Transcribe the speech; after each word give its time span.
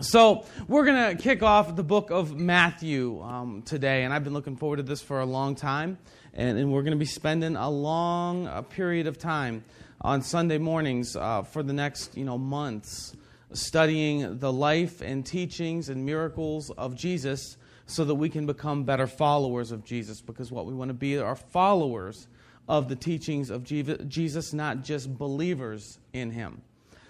So, 0.00 0.46
we're 0.68 0.86
going 0.86 1.16
to 1.16 1.22
kick 1.22 1.42
off 1.42 1.76
the 1.76 1.82
book 1.82 2.10
of 2.10 2.34
Matthew 2.34 3.20
um, 3.22 3.60
today, 3.60 4.04
and 4.04 4.12
I've 4.12 4.24
been 4.24 4.32
looking 4.32 4.56
forward 4.56 4.78
to 4.78 4.82
this 4.82 5.02
for 5.02 5.20
a 5.20 5.26
long 5.26 5.54
time. 5.54 5.98
And, 6.32 6.58
and 6.58 6.72
we're 6.72 6.80
going 6.80 6.92
to 6.92 6.98
be 6.98 7.04
spending 7.04 7.56
a 7.56 7.68
long 7.68 8.46
uh, 8.46 8.62
period 8.62 9.06
of 9.06 9.18
time 9.18 9.64
on 10.00 10.22
Sunday 10.22 10.56
mornings 10.56 11.14
uh, 11.14 11.42
for 11.42 11.62
the 11.62 11.74
next 11.74 12.16
you 12.16 12.24
know, 12.24 12.38
months 12.38 13.14
studying 13.52 14.38
the 14.38 14.50
life 14.50 15.02
and 15.02 15.26
teachings 15.26 15.90
and 15.90 16.06
miracles 16.06 16.70
of 16.70 16.96
Jesus 16.96 17.58
so 17.84 18.06
that 18.06 18.14
we 18.14 18.30
can 18.30 18.46
become 18.46 18.84
better 18.84 19.06
followers 19.06 19.72
of 19.72 19.84
Jesus. 19.84 20.22
Because 20.22 20.50
what 20.50 20.64
we 20.64 20.72
want 20.72 20.88
to 20.88 20.94
be 20.94 21.18
are 21.18 21.36
followers 21.36 22.28
of 22.66 22.88
the 22.88 22.96
teachings 22.96 23.50
of 23.50 23.62
Jesus, 23.62 24.54
not 24.54 24.82
just 24.82 25.16
believers 25.18 25.98
in 26.14 26.30
Him. 26.30 26.62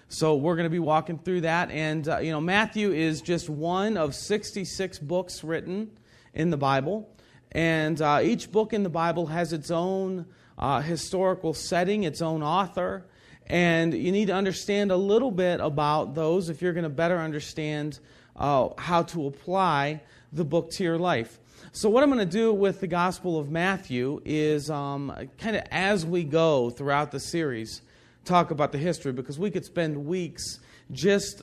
So 0.09 0.35
we're 0.35 0.55
going 0.55 0.65
to 0.65 0.69
be 0.69 0.79
walking 0.79 1.17
through 1.17 1.41
that. 1.41 1.71
And, 1.71 2.07
uh, 2.07 2.19
you 2.19 2.31
know, 2.31 2.41
Matthew 2.41 2.91
is 2.91 3.21
just 3.21 3.49
one 3.49 3.97
of 3.97 4.13
66 4.13 4.99
books 4.99 5.43
written 5.43 5.91
in 6.33 6.49
the 6.49 6.57
Bible. 6.57 7.09
And 7.51 8.01
uh, 8.01 8.19
each 8.23 8.51
book 8.51 8.73
in 8.73 8.83
the 8.83 8.89
Bible 8.89 9.27
has 9.27 9.53
its 9.53 9.71
own 9.71 10.25
uh, 10.57 10.81
historical 10.81 11.53
setting, 11.53 12.03
its 12.03 12.21
own 12.21 12.43
author. 12.43 13.05
And 13.47 13.93
you 13.93 14.11
need 14.11 14.27
to 14.27 14.33
understand 14.33 14.91
a 14.91 14.97
little 14.97 15.31
bit 15.31 15.59
about 15.59 16.15
those 16.15 16.49
if 16.49 16.61
you're 16.61 16.73
going 16.73 16.83
to 16.83 16.89
better 16.89 17.17
understand 17.17 17.99
uh, 18.35 18.69
how 18.77 19.03
to 19.03 19.27
apply 19.27 20.01
the 20.31 20.45
book 20.45 20.71
to 20.71 20.83
your 20.83 20.97
life. 20.97 21.39
So, 21.71 21.89
what 21.89 22.03
I'm 22.03 22.09
going 22.11 22.19
to 22.19 22.31
do 22.31 22.53
with 22.53 22.81
the 22.81 22.87
Gospel 22.87 23.39
of 23.39 23.49
Matthew 23.49 24.21
is 24.25 24.69
um, 24.69 25.11
kind 25.37 25.55
of 25.55 25.63
as 25.71 26.05
we 26.05 26.23
go 26.23 26.69
throughout 26.69 27.11
the 27.11 27.19
series, 27.19 27.81
talk 28.25 28.51
about 28.51 28.71
the 28.71 28.77
history 28.77 29.11
because 29.11 29.37
we 29.37 29.51
could 29.51 29.65
spend 29.65 30.05
weeks 30.05 30.59
just 30.91 31.41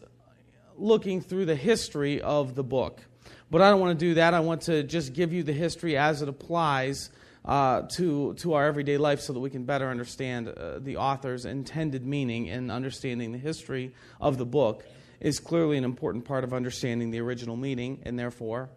looking 0.77 1.21
through 1.21 1.47
the 1.47 1.57
history 1.57 2.21
of 2.21 2.55
the 2.55 2.65
book. 2.65 3.01
But 3.51 3.63
I 3.63 3.71
don't 3.71 3.81
want 3.81 3.99
to 3.99 4.05
do 4.05 4.15
that. 4.15 4.35
I 4.35 4.41
want 4.41 4.63
to 4.63 4.83
just 4.83 5.13
give 5.13 5.33
you 5.33 5.43
the 5.43 5.53
history 5.53 5.97
as 5.97 6.23
it 6.23 6.29
applies 6.29 7.11
uh, 7.45 7.83
to, 7.97 8.35
to 8.35 8.55
our 8.55 8.67
everyday 8.67 8.97
life 8.97 9.21
so 9.21 9.33
that 9.33 9.41
we 9.41 9.51
can 9.51 9.65
better 9.65 9.89
understand 9.89 10.49
uh, 10.49 10.79
the 10.79 10.97
author's 10.97 11.45
intended 11.45 12.07
meaning 12.07 12.49
and 12.49 12.71
understanding 12.71 13.33
the 13.33 13.39
history 13.39 13.95
of 14.21 14.39
the 14.39 14.47
book 14.47 14.85
is 15.21 15.41
clearly 15.41 15.77
an 15.77 15.85
important 15.85 16.25
part 16.25 16.45
of 16.45 16.55
understanding 16.55 17.11
the 17.11 17.21
original 17.21 17.57
meaning 17.57 18.01
and 18.05 18.19
therefore 18.19 18.71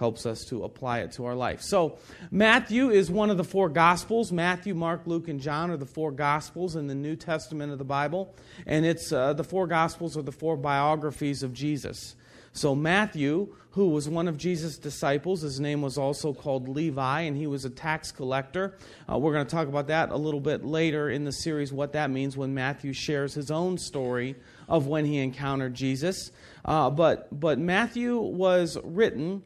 helps 0.00 0.24
us 0.24 0.46
to 0.46 0.64
apply 0.64 1.00
it 1.00 1.12
to 1.12 1.26
our 1.26 1.34
life. 1.34 1.60
So, 1.60 1.98
Matthew 2.30 2.88
is 2.88 3.10
one 3.10 3.28
of 3.28 3.36
the 3.36 3.44
four 3.44 3.68
Gospels. 3.68 4.32
Matthew, 4.32 4.74
Mark, 4.74 5.02
Luke, 5.04 5.28
and 5.28 5.38
John 5.38 5.70
are 5.70 5.76
the 5.76 5.84
four 5.84 6.10
Gospels 6.10 6.74
in 6.74 6.86
the 6.86 6.94
New 6.94 7.16
Testament 7.16 7.70
of 7.70 7.78
the 7.78 7.84
Bible. 7.84 8.34
And 8.66 8.86
it's 8.86 9.12
uh, 9.12 9.34
the 9.34 9.44
four 9.44 9.66
Gospels 9.66 10.16
are 10.16 10.22
the 10.22 10.32
four 10.32 10.56
biographies 10.56 11.42
of 11.42 11.52
Jesus. 11.52 12.16
So, 12.54 12.74
Matthew, 12.74 13.54
who 13.72 13.90
was 13.90 14.08
one 14.08 14.26
of 14.26 14.38
Jesus' 14.38 14.78
disciples, 14.78 15.42
his 15.42 15.60
name 15.60 15.82
was 15.82 15.98
also 15.98 16.32
called 16.32 16.66
Levi, 16.66 17.20
and 17.20 17.36
he 17.36 17.46
was 17.46 17.66
a 17.66 17.70
tax 17.70 18.10
collector. 18.10 18.78
Uh, 19.06 19.18
we're 19.18 19.34
going 19.34 19.46
to 19.46 19.54
talk 19.54 19.68
about 19.68 19.88
that 19.88 20.08
a 20.10 20.16
little 20.16 20.40
bit 20.40 20.64
later 20.64 21.10
in 21.10 21.24
the 21.24 21.32
series, 21.32 21.74
what 21.74 21.92
that 21.92 22.10
means 22.10 22.38
when 22.38 22.54
Matthew 22.54 22.94
shares 22.94 23.34
his 23.34 23.50
own 23.50 23.76
story 23.76 24.34
of 24.66 24.86
when 24.86 25.04
he 25.04 25.18
encountered 25.18 25.74
Jesus. 25.74 26.32
Uh, 26.64 26.88
but, 26.88 27.28
but 27.38 27.58
Matthew 27.58 28.18
was 28.18 28.78
written 28.82 29.42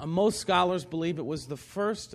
uh, 0.00 0.06
most 0.06 0.40
scholars 0.40 0.84
believe 0.84 1.18
it 1.18 1.26
was 1.26 1.46
the 1.46 1.56
first 1.56 2.14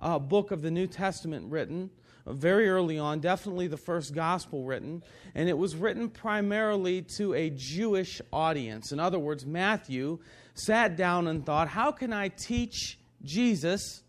uh, 0.00 0.18
book 0.18 0.50
of 0.50 0.62
the 0.62 0.70
New 0.70 0.86
Testament 0.86 1.50
written 1.50 1.90
uh, 2.26 2.32
very 2.32 2.68
early 2.68 2.98
on, 2.98 3.20
definitely 3.20 3.66
the 3.66 3.76
first 3.76 4.14
gospel 4.14 4.64
written, 4.64 5.02
and 5.34 5.48
it 5.48 5.56
was 5.56 5.76
written 5.76 6.08
primarily 6.08 7.02
to 7.16 7.34
a 7.34 7.50
Jewish 7.50 8.20
audience. 8.32 8.92
In 8.92 9.00
other 9.00 9.18
words, 9.18 9.44
Matthew 9.44 10.18
sat 10.54 10.96
down 10.96 11.26
and 11.26 11.44
thought, 11.44 11.68
how 11.68 11.92
can 11.92 12.12
I 12.12 12.28
teach 12.28 12.98
Jesus 13.22 14.02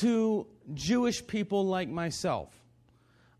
to 0.00 0.46
Jewish 0.74 1.26
people 1.26 1.66
like 1.66 1.88
myself? 1.88 2.48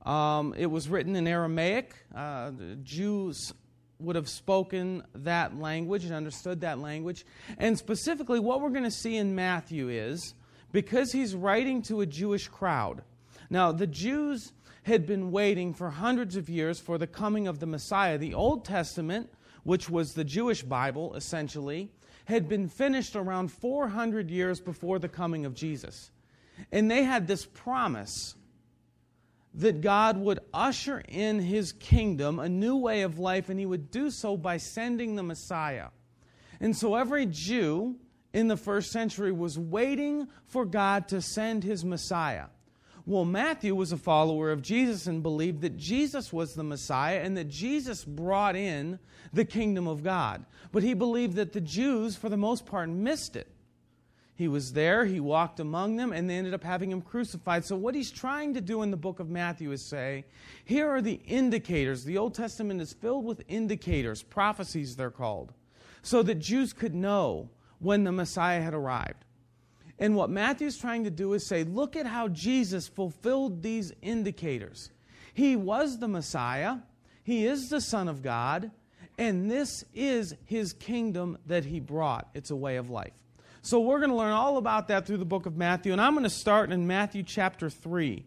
Um, 0.04 0.54
it 0.56 0.66
was 0.66 0.88
written 0.88 1.14
in 1.14 1.26
Aramaic. 1.26 1.94
Uh, 2.14 2.52
Jews 2.82 3.52
would 4.00 4.16
have 4.16 4.28
spoken 4.28 5.04
that 5.14 5.58
language 5.58 6.04
and 6.04 6.14
understood 6.14 6.60
that 6.60 6.78
language. 6.78 7.24
And 7.58 7.78
specifically, 7.78 8.40
what 8.40 8.60
we're 8.60 8.70
going 8.70 8.84
to 8.84 8.90
see 8.90 9.16
in 9.16 9.34
Matthew 9.34 9.88
is 9.88 10.34
because 10.72 11.12
he's 11.12 11.34
writing 11.34 11.82
to 11.82 12.00
a 12.00 12.06
Jewish 12.06 12.48
crowd. 12.48 13.02
Now, 13.48 13.72
the 13.72 13.86
Jews 13.86 14.52
had 14.84 15.06
been 15.06 15.30
waiting 15.30 15.74
for 15.74 15.90
hundreds 15.90 16.36
of 16.36 16.48
years 16.48 16.80
for 16.80 16.98
the 16.98 17.06
coming 17.06 17.46
of 17.46 17.60
the 17.60 17.66
Messiah. 17.66 18.18
The 18.18 18.34
Old 18.34 18.64
Testament, 18.64 19.30
which 19.64 19.90
was 19.90 20.14
the 20.14 20.24
Jewish 20.24 20.62
Bible 20.62 21.14
essentially, 21.14 21.90
had 22.24 22.48
been 22.48 22.68
finished 22.68 23.16
around 23.16 23.52
400 23.52 24.30
years 24.30 24.60
before 24.60 24.98
the 24.98 25.08
coming 25.08 25.44
of 25.44 25.54
Jesus. 25.54 26.10
And 26.70 26.90
they 26.90 27.02
had 27.02 27.26
this 27.26 27.44
promise 27.46 28.36
that 29.54 29.80
God 29.80 30.16
would 30.16 30.38
usher 30.54 31.02
in 31.08 31.40
his 31.40 31.72
kingdom 31.72 32.38
a 32.38 32.48
new 32.48 32.76
way 32.76 33.02
of 33.02 33.18
life, 33.18 33.48
and 33.48 33.58
he 33.58 33.66
would 33.66 33.90
do 33.90 34.10
so 34.10 34.36
by 34.36 34.56
sending 34.56 35.16
the 35.16 35.22
Messiah. 35.22 35.88
And 36.60 36.76
so 36.76 36.94
every 36.94 37.26
Jew 37.26 37.96
in 38.32 38.48
the 38.48 38.56
first 38.56 38.92
century 38.92 39.32
was 39.32 39.58
waiting 39.58 40.28
for 40.46 40.64
God 40.64 41.08
to 41.08 41.20
send 41.20 41.64
his 41.64 41.84
Messiah. 41.84 42.46
Well, 43.06 43.24
Matthew 43.24 43.74
was 43.74 43.92
a 43.92 43.96
follower 43.96 44.52
of 44.52 44.62
Jesus 44.62 45.06
and 45.06 45.22
believed 45.22 45.62
that 45.62 45.76
Jesus 45.76 46.32
was 46.32 46.54
the 46.54 46.62
Messiah 46.62 47.20
and 47.20 47.36
that 47.36 47.48
Jesus 47.48 48.04
brought 48.04 48.54
in 48.54 48.98
the 49.32 49.44
kingdom 49.44 49.88
of 49.88 50.04
God. 50.04 50.44
But 50.70 50.82
he 50.82 50.94
believed 50.94 51.34
that 51.36 51.52
the 51.52 51.60
Jews, 51.60 52.14
for 52.14 52.28
the 52.28 52.36
most 52.36 52.66
part, 52.66 52.88
missed 52.88 53.34
it. 53.34 53.48
He 54.40 54.48
was 54.48 54.72
there, 54.72 55.04
he 55.04 55.20
walked 55.20 55.60
among 55.60 55.96
them, 55.96 56.14
and 56.14 56.28
they 56.28 56.34
ended 56.34 56.54
up 56.54 56.64
having 56.64 56.90
him 56.90 57.02
crucified. 57.02 57.62
So, 57.62 57.76
what 57.76 57.94
he's 57.94 58.10
trying 58.10 58.54
to 58.54 58.62
do 58.62 58.80
in 58.80 58.90
the 58.90 58.96
book 58.96 59.20
of 59.20 59.28
Matthew 59.28 59.70
is 59.70 59.84
say, 59.84 60.24
here 60.64 60.88
are 60.88 61.02
the 61.02 61.20
indicators. 61.26 62.04
The 62.04 62.16
Old 62.16 62.32
Testament 62.32 62.80
is 62.80 62.94
filled 62.94 63.26
with 63.26 63.42
indicators, 63.48 64.22
prophecies 64.22 64.96
they're 64.96 65.10
called, 65.10 65.52
so 66.00 66.22
that 66.22 66.36
Jews 66.36 66.72
could 66.72 66.94
know 66.94 67.50
when 67.80 68.04
the 68.04 68.12
Messiah 68.12 68.62
had 68.62 68.72
arrived. 68.72 69.26
And 69.98 70.16
what 70.16 70.30
Matthew's 70.30 70.78
trying 70.78 71.04
to 71.04 71.10
do 71.10 71.34
is 71.34 71.46
say, 71.46 71.62
look 71.62 71.94
at 71.94 72.06
how 72.06 72.28
Jesus 72.28 72.88
fulfilled 72.88 73.62
these 73.62 73.92
indicators. 74.00 74.88
He 75.34 75.54
was 75.54 75.98
the 75.98 76.08
Messiah, 76.08 76.76
he 77.22 77.44
is 77.44 77.68
the 77.68 77.82
Son 77.82 78.08
of 78.08 78.22
God, 78.22 78.70
and 79.18 79.50
this 79.50 79.84
is 79.92 80.34
his 80.46 80.72
kingdom 80.72 81.36
that 81.44 81.66
he 81.66 81.78
brought. 81.78 82.30
It's 82.32 82.50
a 82.50 82.56
way 82.56 82.76
of 82.76 82.88
life. 82.88 83.12
So 83.62 83.80
we're 83.80 83.98
going 83.98 84.10
to 84.10 84.16
learn 84.16 84.32
all 84.32 84.56
about 84.56 84.88
that 84.88 85.06
through 85.06 85.18
the 85.18 85.26
book 85.26 85.44
of 85.44 85.54
Matthew, 85.54 85.92
and 85.92 86.00
I'm 86.00 86.14
going 86.14 86.24
to 86.24 86.30
start 86.30 86.72
in 86.72 86.86
Matthew 86.86 87.22
chapter 87.22 87.68
3. 87.68 88.24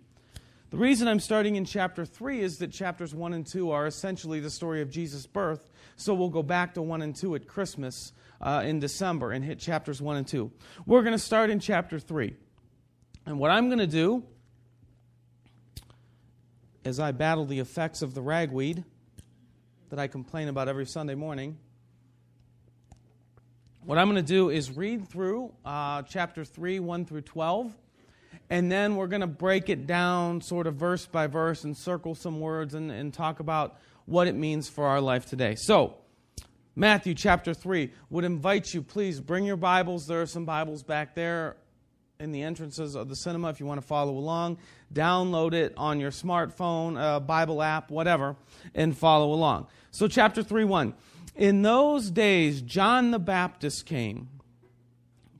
The 0.70 0.78
reason 0.78 1.08
I'm 1.08 1.20
starting 1.20 1.56
in 1.56 1.66
chapter 1.66 2.06
3 2.06 2.42
is 2.42 2.60
that 2.60 2.72
chapters 2.72 3.16
1 3.16 3.34
and 3.34 3.46
2 3.46 3.72
are 3.72 3.88
essentially 3.88 4.40
the 4.40 4.52
story 4.52 4.82
of 4.82 4.92
Jesus' 4.92 5.26
birth, 5.26 5.72
so 5.96 6.14
we'll 6.14 6.30
go 6.30 6.44
back 6.44 6.76
to 6.76 6.84
1 6.84 7.02
and 7.02 7.16
2 7.16 7.34
at 7.34 7.48
Christmas 7.48 8.14
uh, 8.42 8.62
in 8.64 8.80
December 8.80 9.32
and 9.32 9.44
hit 9.44 9.58
chapters 9.58 10.00
1 10.00 10.18
and 10.18 10.28
2. 10.28 10.52
We're 10.86 11.02
going 11.02 11.14
to 11.14 11.20
start 11.20 11.50
in 11.50 11.60
chapter 11.60 11.98
3. 11.98 12.36
And 13.26 13.40
what 13.40 13.50
I'm 13.50 13.70
going 13.70 13.80
to 13.80 13.88
do 13.88 14.24
as 16.86 17.00
I 17.00 17.12
battle 17.12 17.46
the 17.46 17.58
effects 17.58 18.04
of 18.04 18.14
the 18.14 18.22
ragweed 18.22 18.84
that 19.90 19.98
I 19.98 20.06
complain 20.06 20.48
about 20.48 20.68
every 20.68 20.86
Sunday 20.86 21.16
morning 21.16 21.58
what 23.86 23.98
I'm 23.98 24.10
going 24.10 24.24
to 24.24 24.34
do 24.34 24.50
is 24.50 24.72
read 24.72 25.10
through 25.10 25.52
uh, 25.66 26.04
chapter 26.04 26.46
3, 26.46 26.80
1 26.80 27.06
through 27.06 27.22
12, 27.22 27.76
and 28.50 28.72
then 28.72 28.96
we're 28.96 29.08
going 29.08 29.22
to 29.22 29.28
break 29.28 29.70
it 29.70 29.86
down 29.86 30.42
sort 30.42 30.68
of 30.68 30.76
verse 30.76 31.06
by 31.06 31.28
verse 31.28 31.66
and 31.66 31.76
circle 31.76 32.16
some 32.16 32.40
words 32.40 32.74
and, 32.76 32.92
and 32.92 33.14
talk 33.14 33.40
about 33.42 33.78
what 34.06 34.28
it 34.28 34.36
means 34.36 34.70
for 34.70 34.88
our 34.88 35.02
life 35.02 35.26
today. 35.26 35.56
So, 35.56 35.96
Matthew 36.76 37.14
chapter 37.14 37.54
3 37.54 37.92
would 38.10 38.24
invite 38.24 38.74
you, 38.74 38.82
please 38.82 39.20
bring 39.20 39.46
your 39.46 39.58
Bibles. 39.58 40.08
There 40.08 40.22
are 40.22 40.28
some 40.28 40.46
Bibles 40.46 40.82
back 40.82 41.14
there 41.14 41.58
in 42.20 42.32
the 42.32 42.42
entrances 42.42 42.96
of 42.96 43.10
the 43.10 43.16
cinema 43.16 43.50
if 43.50 43.60
you 43.60 43.66
want 43.66 43.82
to 43.82 43.86
follow 43.86 44.14
along. 44.14 44.60
Download 44.94 45.54
it 45.54 45.74
on 45.76 46.00
your 46.00 46.12
smartphone, 46.12 46.98
uh, 46.98 47.20
Bible 47.20 47.62
app, 47.62 47.92
whatever, 47.92 48.38
and 48.74 48.98
follow 48.98 49.34
along. 49.34 49.68
So, 49.92 50.08
chapter 50.08 50.42
3 50.42 50.64
1. 50.64 50.94
In 51.36 51.64
those 51.64 52.12
days, 52.12 52.62
John 52.62 53.12
the 53.12 53.20
Baptist 53.20 53.86
came, 53.86 54.30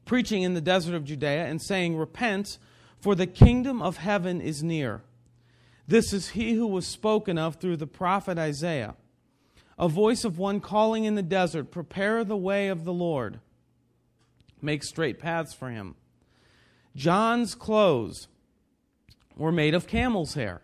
preaching 0.06 0.42
in 0.42 0.56
the 0.56 0.62
desert 0.62 0.96
of 0.96 1.06
Judea 1.06 1.46
and 1.46 1.62
saying, 1.62 1.96
Repent, 1.96 2.58
for 3.00 3.14
the 3.14 3.28
kingdom 3.28 3.82
of 3.82 3.98
heaven 3.98 4.42
is 4.42 4.64
near. 4.64 5.04
This 5.88 6.12
is 6.12 6.30
he 6.30 6.54
who 6.54 6.66
was 6.66 6.88
spoken 6.88 7.38
of 7.38 7.58
through 7.58 7.78
the 7.78 7.88
prophet 7.88 8.40
Isaiah. 8.40 8.96
A 9.78 9.88
voice 9.88 10.24
of 10.24 10.40
one 10.40 10.62
calling 10.62 11.04
in 11.04 11.16
the 11.16 11.22
desert, 11.22 11.72
Prepare 11.72 12.24
the 12.24 12.38
way 12.38 12.70
of 12.70 12.86
the 12.86 12.94
Lord, 12.94 13.40
make 14.62 14.84
straight 14.84 15.20
paths 15.20 15.54
for 15.54 15.70
him. 15.70 15.96
John's 16.96 17.54
clothes 17.54 18.28
were 19.36 19.52
made 19.52 19.74
of 19.74 19.88
camel's 19.88 20.36
hair, 20.36 20.62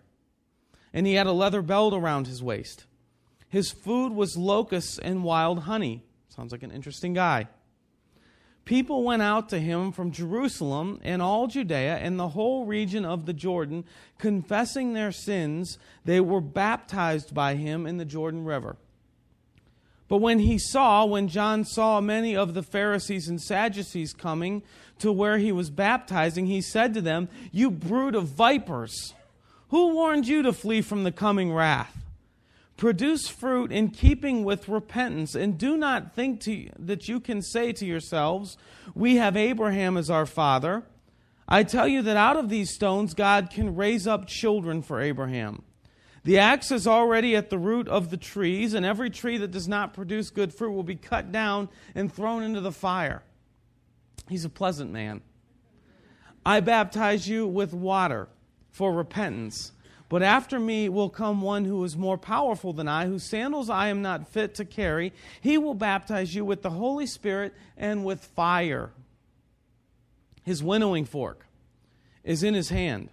and 0.93 1.05
he 1.05 1.15
had 1.15 1.27
a 1.27 1.31
leather 1.31 1.61
belt 1.61 1.93
around 1.93 2.27
his 2.27 2.41
waist 2.41 2.85
His 3.49 3.71
food 3.71 4.13
was 4.13 4.37
locusts 4.37 4.99
and 4.99 5.23
wild 5.23 5.59
honey. 5.59 6.03
Sounds 6.29 6.51
like 6.51 6.63
an 6.63 6.71
interesting 6.71 7.13
guy. 7.13 7.47
People 8.63 9.03
went 9.03 9.23
out 9.23 9.49
to 9.49 9.59
him 9.59 9.91
from 9.91 10.11
Jerusalem 10.11 10.99
and 11.03 11.23
all 11.23 11.47
Judea 11.47 11.97
and 11.97 12.19
the 12.19 12.29
whole 12.29 12.65
region 12.65 13.03
of 13.03 13.25
the 13.25 13.33
Jordan, 13.33 13.83
confessing 14.19 14.93
their 14.93 15.11
sins. 15.11 15.79
They 16.05 16.19
were 16.19 16.39
baptized 16.39 17.33
by 17.33 17.55
him 17.55 17.87
in 17.87 17.97
the 17.97 18.05
Jordan 18.05 18.45
River. 18.45 18.77
But 20.07 20.17
when 20.17 20.39
he 20.39 20.59
saw, 20.59 21.05
when 21.05 21.27
John 21.27 21.65
saw 21.65 21.99
many 21.99 22.35
of 22.35 22.53
the 22.53 22.61
Pharisees 22.61 23.27
and 23.27 23.41
Sadducees 23.41 24.13
coming 24.13 24.61
to 24.99 25.11
where 25.11 25.39
he 25.39 25.51
was 25.51 25.71
baptizing, 25.71 26.45
he 26.45 26.61
said 26.61 26.93
to 26.93 27.01
them, 27.01 27.27
You 27.51 27.71
brood 27.71 28.13
of 28.13 28.27
vipers, 28.27 29.15
who 29.69 29.93
warned 29.93 30.27
you 30.27 30.43
to 30.43 30.53
flee 30.53 30.81
from 30.81 31.03
the 31.03 31.11
coming 31.11 31.51
wrath? 31.51 31.95
Produce 32.79 33.27
fruit 33.27 33.73
in 33.73 33.89
keeping 33.89 34.45
with 34.45 34.69
repentance, 34.69 35.35
and 35.35 35.57
do 35.57 35.75
not 35.75 36.15
think 36.15 36.39
to, 36.43 36.69
that 36.79 37.09
you 37.09 37.19
can 37.19 37.41
say 37.41 37.73
to 37.73 37.85
yourselves, 37.85 38.55
We 38.95 39.17
have 39.17 39.35
Abraham 39.35 39.97
as 39.97 40.09
our 40.09 40.25
father. 40.25 40.83
I 41.45 41.63
tell 41.63 41.89
you 41.89 42.01
that 42.03 42.15
out 42.15 42.37
of 42.37 42.47
these 42.47 42.73
stones 42.73 43.13
God 43.13 43.49
can 43.49 43.75
raise 43.75 44.07
up 44.07 44.27
children 44.27 44.81
for 44.81 45.01
Abraham. 45.01 45.63
The 46.23 46.37
axe 46.37 46.71
is 46.71 46.87
already 46.87 47.35
at 47.35 47.49
the 47.49 47.57
root 47.57 47.89
of 47.89 48.11
the 48.11 48.17
trees, 48.17 48.73
and 48.73 48.85
every 48.85 49.09
tree 49.09 49.37
that 49.39 49.51
does 49.51 49.67
not 49.67 49.93
produce 49.93 50.29
good 50.29 50.53
fruit 50.53 50.71
will 50.71 50.83
be 50.83 50.95
cut 50.95 51.33
down 51.33 51.67
and 51.95 52.09
thrown 52.09 52.43
into 52.43 52.61
the 52.61 52.71
fire. 52.71 53.23
He's 54.29 54.45
a 54.45 54.49
pleasant 54.49 54.93
man. 54.93 55.19
I 56.45 56.61
baptize 56.61 57.27
you 57.27 57.45
with 57.45 57.73
water 57.73 58.29
for 58.71 58.93
repentance. 58.93 59.73
But 60.09 60.23
after 60.23 60.59
me 60.59 60.89
will 60.89 61.09
come 61.09 61.41
one 61.41 61.65
who 61.65 61.83
is 61.83 61.95
more 61.95 62.17
powerful 62.17 62.73
than 62.73 62.87
I, 62.87 63.05
whose 63.05 63.23
sandals 63.23 63.69
I 63.69 63.89
am 63.89 64.01
not 64.01 64.27
fit 64.27 64.55
to 64.55 64.65
carry. 64.65 65.13
He 65.39 65.57
will 65.57 65.75
baptize 65.75 66.33
you 66.33 66.43
with 66.43 66.63
the 66.63 66.71
Holy 66.71 67.05
Spirit 67.05 67.53
and 67.77 68.03
with 68.03 68.25
fire. 68.25 68.91
His 70.43 70.63
winnowing 70.63 71.05
fork 71.05 71.45
is 72.23 72.41
in 72.41 72.55
his 72.55 72.69
hand 72.69 73.09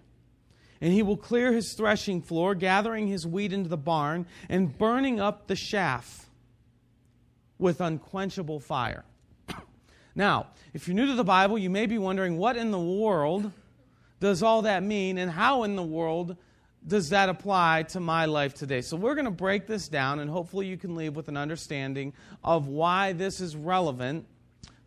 and 0.81 0.93
he 0.93 1.03
will 1.03 1.17
clear 1.17 1.53
his 1.53 1.73
threshing 1.73 2.21
floor, 2.21 2.55
gathering 2.55 3.07
his 3.07 3.27
wheat 3.27 3.53
into 3.53 3.69
the 3.69 3.77
barn, 3.77 4.27
and 4.49 4.77
burning 4.77 5.21
up 5.21 5.47
the 5.47 5.57
chaff 5.57 6.29
with 7.59 7.81
unquenchable 7.81 8.61
fire. 8.61 9.05
now, 10.15 10.49
if 10.75 10.87
you're 10.87 10.95
new 10.95 11.07
to 11.07 11.15
the 11.15 11.25
Bible, 11.25 11.57
you 11.57 11.71
may 11.71 11.87
be 11.87 11.99
wondering 11.99 12.37
what 12.37 12.57
in 12.57 12.71
the 12.71 12.79
world 12.79 13.53
does 14.21 14.43
all 14.43 14.63
that 14.63 14.83
mean, 14.83 15.19
and 15.19 15.31
how 15.31 15.63
in 15.63 15.77
the 15.77 15.83
world 15.83 16.37
does 16.87 17.09
that 17.11 17.29
apply 17.29 17.85
to 17.91 18.01
my 18.01 18.27
life 18.27 18.55
today? 18.55 18.81
So, 18.81 18.97
we're 18.97 19.15
going 19.15 19.25
to 19.25 19.31
break 19.31 19.67
this 19.67 19.89
down, 19.89 20.21
and 20.21 20.31
hopefully, 20.31 20.67
you 20.67 20.77
can 20.77 20.95
leave 20.95 21.17
with 21.17 21.29
an 21.29 21.37
understanding 21.37 22.13
of 22.45 22.69
why 22.69 23.13
this 23.13 23.41
is 23.41 23.57
relevant 23.57 24.27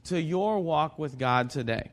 to 0.06 0.20
your 0.20 0.60
walk 0.60 0.98
with 0.98 1.18
God 1.18 1.50
today. 1.50 1.92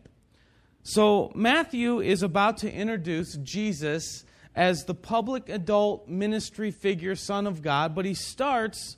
So, 0.82 1.32
Matthew 1.34 2.00
is 2.00 2.22
about 2.22 2.58
to 2.58 2.72
introduce 2.72 3.36
Jesus 3.36 4.24
as 4.54 4.84
the 4.84 4.94
public 4.94 5.48
adult 5.48 6.08
ministry 6.08 6.70
figure, 6.70 7.14
Son 7.16 7.46
of 7.46 7.60
God, 7.60 7.94
but 7.94 8.04
he 8.04 8.14
starts 8.14 8.96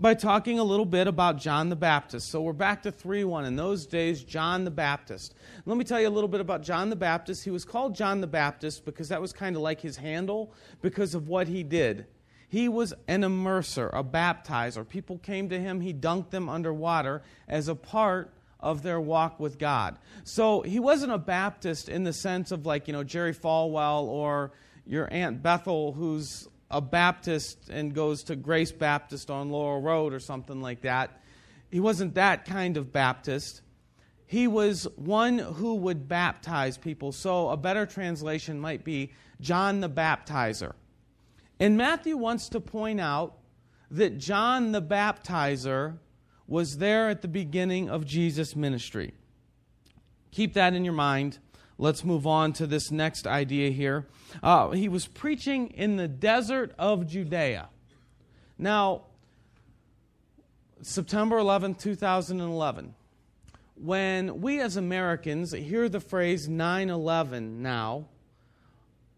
by 0.00 0.14
talking 0.14 0.58
a 0.58 0.64
little 0.64 0.86
bit 0.86 1.06
about 1.06 1.36
John 1.36 1.68
the 1.68 1.76
Baptist. 1.76 2.30
So, 2.30 2.40
we're 2.40 2.54
back 2.54 2.82
to 2.84 2.90
3 2.90 3.22
1. 3.24 3.44
In 3.44 3.54
those 3.54 3.84
days, 3.86 4.24
John 4.24 4.64
the 4.64 4.70
Baptist. 4.70 5.34
Let 5.66 5.76
me 5.76 5.84
tell 5.84 6.00
you 6.00 6.08
a 6.08 6.10
little 6.10 6.28
bit 6.28 6.40
about 6.40 6.62
John 6.62 6.88
the 6.88 6.96
Baptist. 6.96 7.44
He 7.44 7.50
was 7.50 7.66
called 7.66 7.94
John 7.94 8.22
the 8.22 8.26
Baptist 8.26 8.86
because 8.86 9.10
that 9.10 9.20
was 9.20 9.34
kind 9.34 9.56
of 9.56 9.62
like 9.62 9.82
his 9.82 9.98
handle 9.98 10.54
because 10.80 11.14
of 11.14 11.28
what 11.28 11.48
he 11.48 11.62
did. 11.62 12.06
He 12.48 12.68
was 12.68 12.94
an 13.08 13.20
immerser, 13.20 13.90
a 13.92 14.02
baptizer. 14.02 14.88
People 14.88 15.18
came 15.18 15.50
to 15.50 15.60
him, 15.60 15.82
he 15.82 15.92
dunked 15.92 16.30
them 16.30 16.48
underwater 16.48 17.22
as 17.46 17.68
a 17.68 17.74
part 17.74 18.32
of 18.58 18.82
their 18.82 19.00
walk 19.00 19.38
with 19.38 19.58
God. 19.58 19.98
So 20.24 20.62
he 20.62 20.80
wasn't 20.80 21.12
a 21.12 21.18
Baptist 21.18 21.88
in 21.88 22.04
the 22.04 22.12
sense 22.12 22.50
of 22.50 22.64
like, 22.64 22.88
you 22.88 22.92
know, 22.92 23.04
Jerry 23.04 23.34
Falwell 23.34 24.04
or 24.04 24.50
your 24.86 25.08
Aunt 25.12 25.42
Bethel, 25.42 25.92
who's 25.92 26.48
a 26.70 26.80
Baptist 26.80 27.68
and 27.68 27.94
goes 27.94 28.22
to 28.24 28.36
Grace 28.36 28.72
Baptist 28.72 29.30
on 29.30 29.50
Laurel 29.50 29.80
Road 29.80 30.12
or 30.12 30.20
something 30.20 30.60
like 30.60 30.82
that. 30.82 31.20
He 31.70 31.80
wasn't 31.80 32.14
that 32.14 32.44
kind 32.44 32.76
of 32.76 32.92
Baptist. 32.92 33.62
He 34.26 34.46
was 34.46 34.86
one 34.96 35.38
who 35.38 35.74
would 35.76 36.08
baptize 36.08 36.78
people. 36.78 37.12
So 37.12 37.48
a 37.48 37.56
better 37.56 37.86
translation 37.86 38.60
might 38.60 38.84
be 38.84 39.12
John 39.40 39.80
the 39.80 39.90
Baptizer. 39.90 40.74
And 41.58 41.76
Matthew 41.76 42.16
wants 42.16 42.48
to 42.50 42.60
point 42.60 43.00
out 43.00 43.38
that 43.90 44.18
John 44.18 44.72
the 44.72 44.82
Baptizer 44.82 45.98
was 46.46 46.78
there 46.78 47.08
at 47.08 47.22
the 47.22 47.28
beginning 47.28 47.90
of 47.90 48.06
Jesus' 48.06 48.54
ministry. 48.54 49.12
Keep 50.30 50.54
that 50.54 50.74
in 50.74 50.84
your 50.84 50.94
mind. 50.94 51.38
Let's 51.80 52.04
move 52.04 52.26
on 52.26 52.52
to 52.54 52.66
this 52.66 52.90
next 52.90 53.26
idea 53.26 53.70
here. 53.70 54.06
Uh, 54.42 54.68
he 54.72 54.86
was 54.86 55.06
preaching 55.06 55.68
in 55.68 55.96
the 55.96 56.08
desert 56.08 56.74
of 56.78 57.06
Judea. 57.06 57.70
Now, 58.58 59.04
September 60.82 61.38
11, 61.38 61.76
2011. 61.76 62.94
When 63.76 64.42
we 64.42 64.60
as 64.60 64.76
Americans 64.76 65.52
hear 65.52 65.88
the 65.88 66.00
phrase 66.00 66.50
9 66.50 66.90
11 66.90 67.62
now, 67.62 68.08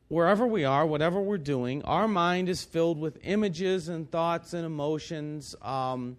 wherever 0.06 0.46
we 0.46 0.64
are, 0.64 0.86
whatever 0.86 1.20
we're 1.20 1.38
doing, 1.38 1.82
our 1.82 2.06
mind 2.06 2.48
is 2.48 2.62
filled 2.62 3.00
with 3.00 3.18
images 3.24 3.88
and 3.88 4.08
thoughts 4.08 4.52
and 4.52 4.64
emotions. 4.64 5.56
Um, 5.62 6.16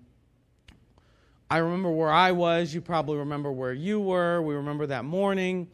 I 1.49 1.59
remember 1.59 1.89
where 1.89 2.11
I 2.11 2.33
was. 2.33 2.73
You 2.73 2.81
probably 2.81 3.19
remember 3.19 3.49
where 3.49 3.71
you 3.71 4.01
were. 4.01 4.41
We 4.41 4.55
remember 4.55 4.87
that 4.87 5.05
morning. 5.05 5.69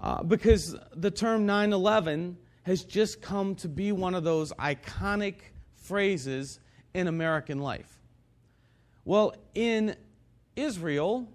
Uh, 0.00 0.22
because 0.22 0.74
the 0.94 1.10
term 1.10 1.46
9 1.46 1.72
11 1.72 2.36
has 2.62 2.84
just 2.84 3.20
come 3.20 3.54
to 3.56 3.68
be 3.68 3.92
one 3.92 4.14
of 4.14 4.24
those 4.24 4.52
iconic 4.52 5.36
phrases 5.74 6.58
in 6.94 7.06
American 7.06 7.58
life. 7.58 7.98
Well, 9.04 9.34
in 9.54 9.96
Israel, 10.56 11.28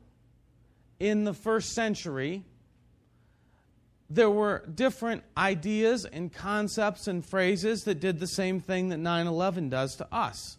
in 1.00 1.24
the 1.24 1.34
first 1.34 1.74
century, 1.74 2.44
there 4.10 4.30
were 4.30 4.64
different 4.74 5.24
ideas 5.38 6.06
and 6.06 6.32
concepts 6.34 7.08
and 7.08 7.26
phrases 7.26 7.84
that 7.84 8.00
did 8.00 8.20
the 8.20 8.28
same 8.28 8.60
thing 8.60 8.90
that 8.90 8.98
9 8.98 9.28
11 9.28 9.70
does 9.70 9.96
to 9.98 10.08
us 10.12 10.58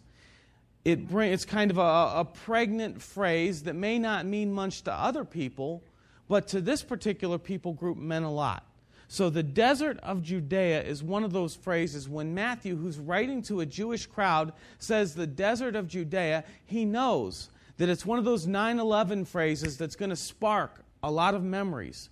it 0.87 1.05
bring, 1.09 1.33
it's 1.33 1.43
kind 1.43 1.69
of 1.69 1.77
a, 1.77 1.81
a 1.81 2.25
pregnant 2.45 3.01
phrase 3.01 3.63
that 3.63 3.75
may 3.75 3.99
not 3.99 4.25
mean 4.25 4.53
much 4.53 4.83
to 4.83 4.93
other 4.93 5.25
people, 5.25 5.83
but 6.27 6.47
to 6.49 6.61
this 6.61 6.83
particular 6.83 7.37
people 7.37 7.73
group 7.73 7.97
meant 7.97 8.25
a 8.25 8.29
lot. 8.29 8.63
So 9.07 9.29
the 9.29 9.43
desert 9.43 9.99
of 10.03 10.21
Judea 10.21 10.83
is 10.83 11.01
one 11.01 11.23
of 11.23 11.31
those 11.31 11.55
phrases 11.55 12.09
when 12.09 12.33
Matthew, 12.33 12.75
who's 12.75 12.99
writing 12.99 13.41
to 13.43 13.61
a 13.61 13.65
Jewish 13.65 14.05
crowd, 14.05 14.51
says 14.79 15.15
the 15.15 15.27
desert 15.27 15.75
of 15.75 15.87
Judea, 15.87 16.43
he 16.65 16.83
knows 16.83 17.49
that 17.77 17.89
it's 17.89 18.05
one 18.05 18.19
of 18.19 18.25
those 18.25 18.47
9 18.47 18.79
11 18.79 19.25
phrases 19.25 19.77
that's 19.77 19.95
going 19.95 20.09
to 20.09 20.15
spark 20.15 20.83
a 21.01 21.11
lot 21.11 21.35
of 21.35 21.43
memories. 21.43 22.09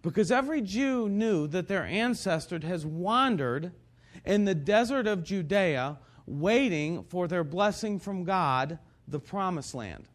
Because 0.00 0.30
every 0.30 0.60
Jew 0.60 1.08
knew 1.08 1.46
that 1.48 1.68
their 1.68 1.84
ancestor 1.84 2.58
has 2.60 2.86
wandered 2.86 3.72
in 4.24 4.44
the 4.44 4.54
desert 4.54 5.06
of 5.06 5.24
Judea 5.24 5.98
waiting 6.26 7.04
for 7.04 7.28
their 7.28 7.44
blessing 7.44 7.98
from 7.98 8.24
God, 8.24 8.78
the 9.08 9.20
promised 9.20 9.74
land. 9.74 10.08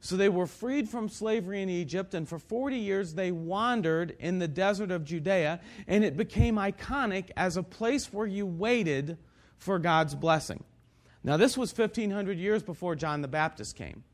So 0.00 0.16
they 0.16 0.28
were 0.28 0.46
freed 0.46 0.88
from 0.88 1.08
slavery 1.08 1.62
in 1.62 1.68
Egypt, 1.68 2.14
and 2.14 2.28
for 2.28 2.38
40 2.38 2.76
years 2.76 3.14
they 3.14 3.32
wandered 3.32 4.16
in 4.18 4.38
the 4.38 4.48
desert 4.48 4.90
of 4.90 5.04
Judea, 5.04 5.60
and 5.86 6.04
it 6.04 6.16
became 6.16 6.56
iconic 6.56 7.30
as 7.36 7.56
a 7.56 7.62
place 7.62 8.12
where 8.12 8.26
you 8.26 8.46
waited 8.46 9.18
for 9.58 9.78
God's 9.78 10.14
blessing. 10.14 10.64
Now, 11.24 11.36
this 11.36 11.56
was 11.56 11.76
1,500 11.76 12.38
years 12.38 12.62
before 12.62 12.94
John 12.94 13.20
the 13.20 13.28
Baptist 13.28 13.74
came. 13.74 14.04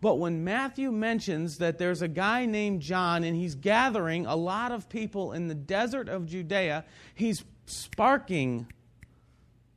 But 0.00 0.14
when 0.16 0.44
Matthew 0.44 0.92
mentions 0.92 1.58
that 1.58 1.78
there's 1.78 2.00
a 2.00 2.08
guy 2.08 2.46
named 2.46 2.80
John 2.80 3.24
and 3.24 3.36
he's 3.36 3.54
gathering 3.54 4.24
a 4.24 4.36
lot 4.36 4.72
of 4.72 4.88
people 4.88 5.32
in 5.32 5.48
the 5.48 5.54
desert 5.54 6.08
of 6.08 6.26
Judea, 6.26 6.84
he's 7.14 7.44
sparking 7.66 8.66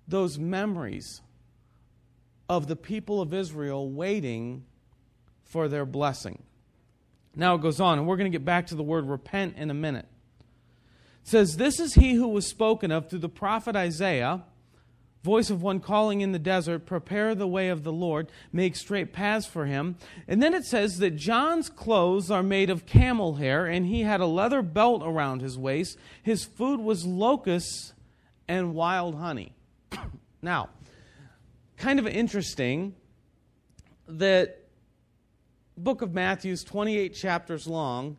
those 0.07 0.37
memories 0.37 1.21
of 2.47 2.67
the 2.67 2.75
people 2.75 3.21
of 3.21 3.33
Israel 3.33 3.89
waiting 3.89 4.65
for 5.53 5.67
their 5.67 5.85
blessing. 5.85 6.41
Now 7.35 7.53
it 7.53 7.61
goes 7.61 7.79
on, 7.79 7.99
and 7.99 8.07
we're 8.07 8.17
going 8.17 8.29
to 8.29 8.35
get 8.35 8.43
back 8.43 8.67
to 8.67 8.75
the 8.75 8.81
word 8.81 9.07
repent 9.07 9.55
in 9.55 9.69
a 9.69 9.75
minute. 9.75 10.07
It 11.21 11.27
says, 11.29 11.57
This 11.57 11.79
is 11.79 11.93
he 11.93 12.15
who 12.15 12.27
was 12.27 12.47
spoken 12.47 12.91
of 12.91 13.07
through 13.07 13.19
the 13.19 13.29
prophet 13.29 13.75
Isaiah, 13.75 14.45
voice 15.21 15.51
of 15.51 15.61
one 15.61 15.79
calling 15.79 16.21
in 16.21 16.31
the 16.31 16.39
desert, 16.39 16.87
prepare 16.87 17.35
the 17.35 17.47
way 17.47 17.69
of 17.69 17.83
the 17.83 17.93
Lord, 17.93 18.31
make 18.51 18.75
straight 18.75 19.13
paths 19.13 19.45
for 19.45 19.67
him. 19.67 19.95
And 20.27 20.41
then 20.41 20.55
it 20.55 20.65
says 20.65 20.97
that 20.97 21.17
John's 21.17 21.69
clothes 21.69 22.31
are 22.31 22.43
made 22.43 22.71
of 22.71 22.87
camel 22.87 23.35
hair, 23.35 23.67
and 23.67 23.85
he 23.85 24.01
had 24.01 24.21
a 24.21 24.25
leather 24.25 24.63
belt 24.63 25.03
around 25.05 25.43
his 25.43 25.55
waist. 25.55 25.99
His 26.23 26.43
food 26.43 26.79
was 26.79 27.05
locusts 27.05 27.93
and 28.47 28.73
wild 28.73 29.13
honey. 29.13 29.53
now, 30.41 30.69
kind 31.77 31.99
of 31.99 32.07
interesting 32.07 32.95
that 34.07 34.62
book 35.77 36.01
of 36.01 36.13
Matthew 36.13 36.53
is 36.53 36.63
28 36.63 37.13
chapters 37.13 37.67
long, 37.67 38.17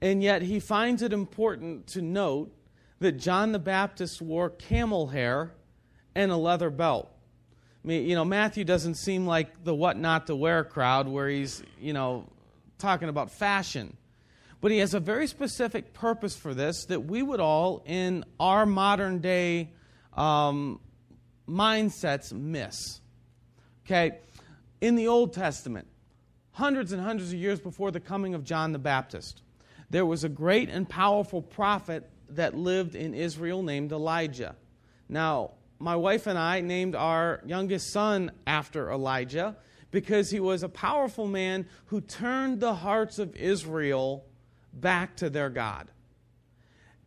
and 0.00 0.22
yet 0.22 0.42
he 0.42 0.60
finds 0.60 1.02
it 1.02 1.12
important 1.12 1.86
to 1.88 2.02
note 2.02 2.52
that 3.00 3.12
John 3.12 3.52
the 3.52 3.58
Baptist 3.58 4.20
wore 4.20 4.50
camel 4.50 5.08
hair 5.08 5.52
and 6.14 6.30
a 6.30 6.36
leather 6.36 6.70
belt. 6.70 7.10
I 7.82 7.88
mean, 7.88 8.06
you 8.06 8.14
know, 8.14 8.24
Matthew 8.24 8.64
doesn't 8.64 8.96
seem 8.96 9.26
like 9.26 9.64
the 9.64 9.74
what 9.74 9.96
not 9.96 10.26
to 10.26 10.36
wear 10.36 10.64
crowd 10.64 11.08
where 11.08 11.28
he's, 11.28 11.62
you 11.80 11.94
know, 11.94 12.26
talking 12.78 13.08
about 13.08 13.30
fashion. 13.30 13.96
But 14.60 14.70
he 14.70 14.78
has 14.78 14.92
a 14.92 15.00
very 15.00 15.26
specific 15.26 15.94
purpose 15.94 16.36
for 16.36 16.52
this 16.52 16.84
that 16.86 17.06
we 17.06 17.22
would 17.22 17.40
all, 17.40 17.82
in 17.86 18.24
our 18.38 18.66
modern 18.66 19.20
day 19.20 19.70
um, 20.14 20.80
mindsets, 21.48 22.32
miss. 22.32 23.00
Okay? 23.86 24.18
In 24.82 24.96
the 24.96 25.08
Old 25.08 25.32
Testament, 25.32 25.86
hundreds 26.52 26.92
and 26.92 27.02
hundreds 27.02 27.32
of 27.32 27.38
years 27.38 27.60
before 27.60 27.90
the 27.90 28.00
coming 28.00 28.34
of 28.34 28.44
John 28.44 28.72
the 28.72 28.78
Baptist, 28.78 29.42
there 29.90 30.06
was 30.06 30.24
a 30.24 30.28
great 30.28 30.68
and 30.68 30.88
powerful 30.88 31.42
prophet 31.42 32.08
that 32.30 32.56
lived 32.56 32.94
in 32.94 33.14
Israel 33.14 33.62
named 33.62 33.92
Elijah. 33.92 34.54
Now, 35.08 35.52
my 35.78 35.96
wife 35.96 36.26
and 36.26 36.38
I 36.38 36.60
named 36.60 36.94
our 36.94 37.40
youngest 37.44 37.90
son 37.90 38.30
after 38.46 38.90
Elijah 38.90 39.56
because 39.90 40.30
he 40.30 40.38
was 40.38 40.62
a 40.62 40.68
powerful 40.68 41.26
man 41.26 41.66
who 41.86 42.00
turned 42.00 42.60
the 42.60 42.74
hearts 42.74 43.18
of 43.18 43.34
Israel 43.34 44.24
back 44.72 45.16
to 45.16 45.30
their 45.30 45.50
God. 45.50 45.90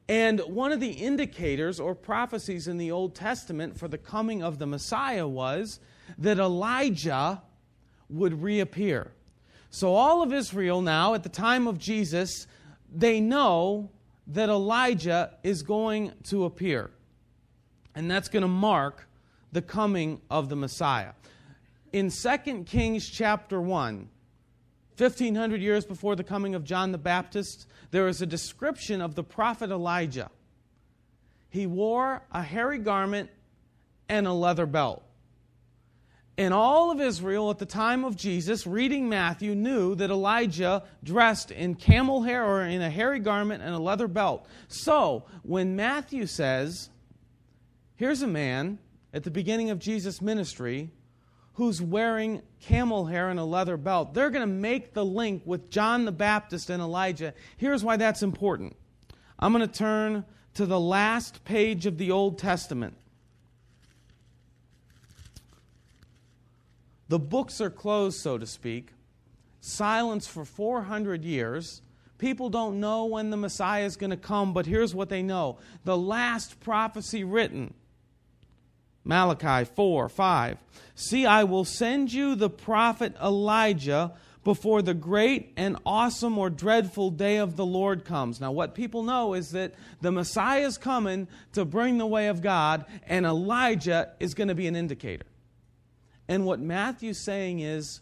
And 0.09 0.41
one 0.41 0.73
of 0.73 0.81
the 0.81 0.91
indicators 0.91 1.79
or 1.79 1.95
prophecies 1.95 2.67
in 2.67 2.77
the 2.77 2.91
Old 2.91 3.15
Testament 3.15 3.79
for 3.79 3.87
the 3.87 3.97
coming 3.97 4.43
of 4.43 4.59
the 4.59 4.67
Messiah 4.67 5.27
was 5.27 5.79
that 6.17 6.39
Elijah 6.39 7.41
would 8.09 8.41
reappear. 8.43 9.13
So, 9.75 9.95
all 9.95 10.21
of 10.21 10.31
Israel 10.31 10.83
now, 10.83 11.15
at 11.15 11.23
the 11.23 11.29
time 11.29 11.65
of 11.65 11.79
Jesus, 11.79 12.45
they 12.93 13.19
know 13.19 13.89
that 14.27 14.47
Elijah 14.47 15.31
is 15.41 15.63
going 15.63 16.13
to 16.25 16.45
appear. 16.45 16.91
And 17.95 18.09
that's 18.09 18.29
going 18.29 18.43
to 18.43 18.47
mark 18.47 19.07
the 19.51 19.63
coming 19.63 20.21
of 20.29 20.49
the 20.49 20.55
Messiah. 20.55 21.13
In 21.91 22.11
2 22.11 22.65
Kings 22.65 23.09
chapter 23.09 23.59
1, 23.59 24.09
1500 24.95 25.59
years 25.59 25.85
before 25.85 26.15
the 26.15 26.23
coming 26.23 26.53
of 26.53 26.63
John 26.63 26.91
the 26.91 26.99
Baptist, 26.99 27.65
there 27.89 28.07
is 28.07 28.21
a 28.21 28.27
description 28.27 29.01
of 29.01 29.15
the 29.15 29.23
prophet 29.23 29.71
Elijah. 29.71 30.29
He 31.49 31.65
wore 31.65 32.21
a 32.31 32.43
hairy 32.43 32.77
garment 32.77 33.31
and 34.07 34.27
a 34.27 34.33
leather 34.33 34.67
belt. 34.67 35.03
And 36.37 36.53
all 36.53 36.89
of 36.89 36.99
Israel 36.99 37.51
at 37.51 37.59
the 37.59 37.65
time 37.65 38.03
of 38.03 38.15
Jesus, 38.15 38.65
reading 38.65 39.07
Matthew, 39.07 39.53
knew 39.53 39.93
that 39.95 40.09
Elijah 40.09 40.83
dressed 41.03 41.51
in 41.51 41.75
camel 41.75 42.23
hair 42.23 42.43
or 42.43 42.63
in 42.63 42.81
a 42.81 42.89
hairy 42.89 43.19
garment 43.19 43.61
and 43.61 43.73
a 43.73 43.79
leather 43.79 44.07
belt. 44.07 44.47
So, 44.67 45.25
when 45.43 45.75
Matthew 45.75 46.25
says, 46.25 46.89
Here's 47.95 48.23
a 48.23 48.27
man 48.27 48.79
at 49.13 49.23
the 49.23 49.31
beginning 49.31 49.69
of 49.69 49.77
Jesus' 49.77 50.21
ministry 50.21 50.89
who's 51.53 51.81
wearing 51.81 52.41
camel 52.59 53.05
hair 53.05 53.29
and 53.29 53.39
a 53.39 53.43
leather 53.43 53.77
belt. 53.77 54.13
They're 54.13 54.31
going 54.31 54.47
to 54.47 54.53
make 54.53 54.93
the 54.93 55.05
link 55.05 55.43
with 55.45 55.69
John 55.69 56.05
the 56.05 56.11
Baptist 56.11 56.69
and 56.69 56.81
Elijah. 56.81 57.33
Here's 57.57 57.83
why 57.83 57.97
that's 57.97 58.23
important. 58.23 58.75
I'm 59.37 59.53
going 59.53 59.67
to 59.67 59.73
turn 59.73 60.25
to 60.55 60.65
the 60.65 60.79
last 60.79 61.43
page 61.45 61.85
of 61.85 61.97
the 61.97 62.11
Old 62.11 62.39
Testament. 62.39 62.95
The 67.13 67.19
books 67.19 67.61
are 67.61 67.69
closed, 67.69 68.19
so 68.21 68.39
to 68.39 68.47
speak. 68.47 68.89
Silence 69.61 70.25
for 70.25 70.43
400 70.43 71.23
years. 71.23 71.83
People 72.17 72.49
don't 72.49 72.79
know 72.79 73.05
when 73.05 73.29
the 73.29 73.37
Messiah 73.37 73.85
is 73.85 73.97
going 73.97 74.09
to 74.09 74.17
come, 74.17 74.51
but 74.51 74.65
here's 74.65 74.95
what 74.95 75.09
they 75.09 75.21
know 75.21 75.59
the 75.85 75.95
last 75.95 76.59
prophecy 76.59 77.23
written 77.23 77.75
Malachi 79.03 79.63
4 79.63 80.09
5. 80.09 80.57
See, 80.95 81.27
I 81.27 81.43
will 81.43 81.65
send 81.65 82.11
you 82.11 82.33
the 82.33 82.49
prophet 82.49 83.15
Elijah 83.21 84.13
before 84.43 84.81
the 84.81 84.95
great 84.95 85.53
and 85.55 85.77
awesome 85.85 86.39
or 86.39 86.49
dreadful 86.49 87.11
day 87.11 87.37
of 87.37 87.57
the 87.57 87.65
Lord 87.65 88.05
comes. 88.05 88.41
Now, 88.41 88.51
what 88.51 88.73
people 88.73 89.03
know 89.03 89.35
is 89.35 89.51
that 89.51 89.75
the 90.01 90.11
Messiah 90.11 90.65
is 90.65 90.79
coming 90.79 91.27
to 91.51 91.63
bring 91.63 91.99
the 91.99 92.07
way 92.07 92.29
of 92.29 92.41
God, 92.41 92.85
and 93.05 93.23
Elijah 93.23 94.13
is 94.19 94.33
going 94.33 94.47
to 94.47 94.55
be 94.55 94.65
an 94.65 94.75
indicator. 94.75 95.25
And 96.33 96.47
what 96.47 96.59
Matthew's 96.59 97.19
saying 97.19 97.59
is 97.59 98.01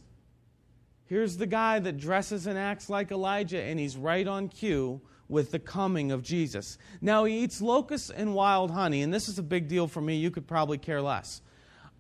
here's 1.04 1.36
the 1.36 1.46
guy 1.46 1.80
that 1.80 1.98
dresses 1.98 2.48
and 2.48 2.58
acts 2.58 2.90
like 2.90 3.12
Elijah, 3.12 3.62
and 3.62 3.78
he's 3.78 3.98
right 3.98 4.26
on 4.26 4.48
cue 4.48 5.02
with 5.28 5.52
the 5.52 5.60
coming 5.60 6.14
of 6.14 6.24
Jesus. 6.24 6.78
Now, 7.02 7.26
he 7.26 7.40
eats 7.40 7.62
locusts 7.62 8.10
and 8.10 8.34
wild 8.34 8.72
honey, 8.72 9.02
and 9.02 9.14
this 9.14 9.28
is 9.28 9.38
a 9.38 9.44
big 9.44 9.68
deal 9.68 9.86
for 9.86 10.00
me. 10.00 10.16
You 10.16 10.32
could 10.32 10.48
probably 10.48 10.78
care 10.78 11.02
less. 11.02 11.42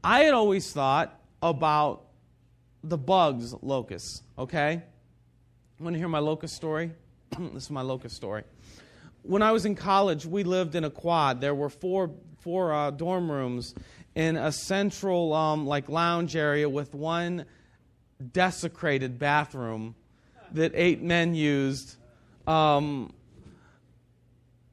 I 0.05 0.21
had 0.21 0.33
always 0.33 0.71
thought 0.71 1.19
about 1.41 2.05
the 2.81 2.97
bugs, 2.97 3.53
locusts, 3.61 4.23
okay? 4.39 4.83
Want 5.81 5.95
to 5.95 5.99
hear 5.99 6.07
my 6.07 6.19
locust 6.19 6.55
story? 6.55 6.91
this 7.53 7.63
is 7.63 7.71
my 7.71 7.81
locust 7.81 8.15
story. 8.15 8.43
When 9.23 9.41
I 9.41 9.51
was 9.51 9.65
in 9.65 9.75
college, 9.75 10.25
we 10.25 10.45
lived 10.45 10.75
in 10.75 10.85
a 10.85 10.89
quad. 10.89 11.41
There 11.41 11.53
were 11.53 11.69
four, 11.69 12.11
four 12.39 12.73
uh, 12.73 12.91
dorm 12.91 13.29
rooms 13.29 13.75
in 14.15 14.35
a 14.35 14.51
central 14.51 15.33
um, 15.33 15.65
like 15.65 15.89
lounge 15.89 16.35
area 16.35 16.67
with 16.67 16.93
one 16.93 17.45
desecrated 18.31 19.17
bathroom 19.17 19.95
that 20.51 20.71
eight 20.75 21.01
men 21.01 21.33
used 21.33 21.95
um, 22.47 23.13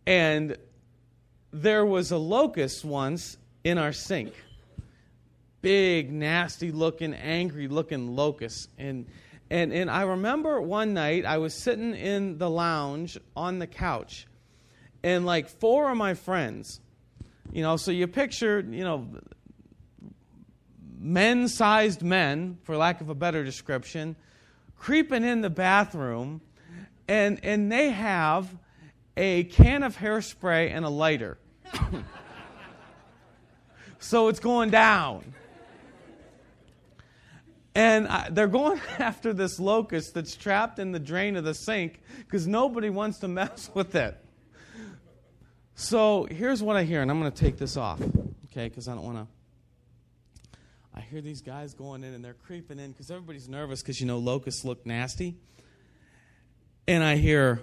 and 0.06 0.56
there 1.52 1.84
was 1.84 2.10
a 2.10 2.16
locust 2.16 2.84
once 2.84 3.36
in 3.64 3.78
our 3.78 3.92
sink. 3.92 4.32
Big, 5.60 6.10
nasty 6.12 6.72
looking, 6.72 7.14
angry 7.14 7.68
looking 7.68 8.14
locust. 8.14 8.70
And, 8.78 9.06
and, 9.50 9.72
and 9.72 9.90
I 9.90 10.02
remember 10.02 10.60
one 10.60 10.94
night 10.94 11.24
I 11.24 11.38
was 11.38 11.54
sitting 11.54 11.94
in 11.94 12.38
the 12.38 12.48
lounge 12.48 13.18
on 13.36 13.58
the 13.58 13.66
couch, 13.66 14.26
and 15.02 15.26
like 15.26 15.48
four 15.48 15.90
of 15.90 15.96
my 15.96 16.14
friends, 16.14 16.80
you 17.52 17.62
know, 17.62 17.76
so 17.76 17.90
you 17.90 18.06
picture, 18.06 18.60
you 18.60 18.84
know, 18.84 19.06
men 20.98 21.48
sized 21.48 22.02
men, 22.02 22.58
for 22.62 22.76
lack 22.76 23.00
of 23.00 23.08
a 23.08 23.14
better 23.14 23.44
description, 23.44 24.16
creeping 24.76 25.24
in 25.24 25.40
the 25.40 25.50
bathroom, 25.50 26.40
and, 27.06 27.40
and 27.42 27.72
they 27.72 27.90
have 27.90 28.54
a 29.16 29.44
can 29.44 29.82
of 29.82 29.96
hairspray 29.96 30.70
and 30.70 30.84
a 30.84 30.88
lighter. 30.88 31.38
so 33.98 34.28
it's 34.28 34.40
going 34.40 34.70
down. 34.70 35.34
And 37.74 38.08
I, 38.08 38.28
they're 38.30 38.48
going 38.48 38.80
after 38.98 39.32
this 39.32 39.60
locust 39.60 40.14
that's 40.14 40.36
trapped 40.36 40.78
in 40.78 40.92
the 40.92 40.98
drain 40.98 41.36
of 41.36 41.44
the 41.44 41.54
sink 41.54 42.00
because 42.18 42.46
nobody 42.46 42.90
wants 42.90 43.18
to 43.20 43.28
mess 43.28 43.70
with 43.74 43.94
it. 43.94 44.22
So 45.80 46.26
here's 46.28 46.60
what 46.60 46.76
I 46.76 46.82
hear, 46.82 47.02
and 47.02 47.10
I'm 47.10 47.20
going 47.20 47.30
to 47.30 47.38
take 47.38 47.56
this 47.56 47.76
off, 47.76 48.00
okay, 48.46 48.68
because 48.68 48.88
I 48.88 48.96
don't 48.96 49.04
want 49.04 49.18
to. 49.18 50.58
I 50.92 51.00
hear 51.00 51.20
these 51.20 51.40
guys 51.40 51.72
going 51.72 52.02
in 52.02 52.14
and 52.14 52.24
they're 52.24 52.34
creeping 52.34 52.80
in 52.80 52.90
because 52.90 53.12
everybody's 53.12 53.48
nervous 53.48 53.80
because, 53.80 54.00
you 54.00 54.06
know, 54.08 54.18
locusts 54.18 54.64
look 54.64 54.84
nasty. 54.84 55.36
And 56.88 57.04
I 57.04 57.14
hear, 57.14 57.60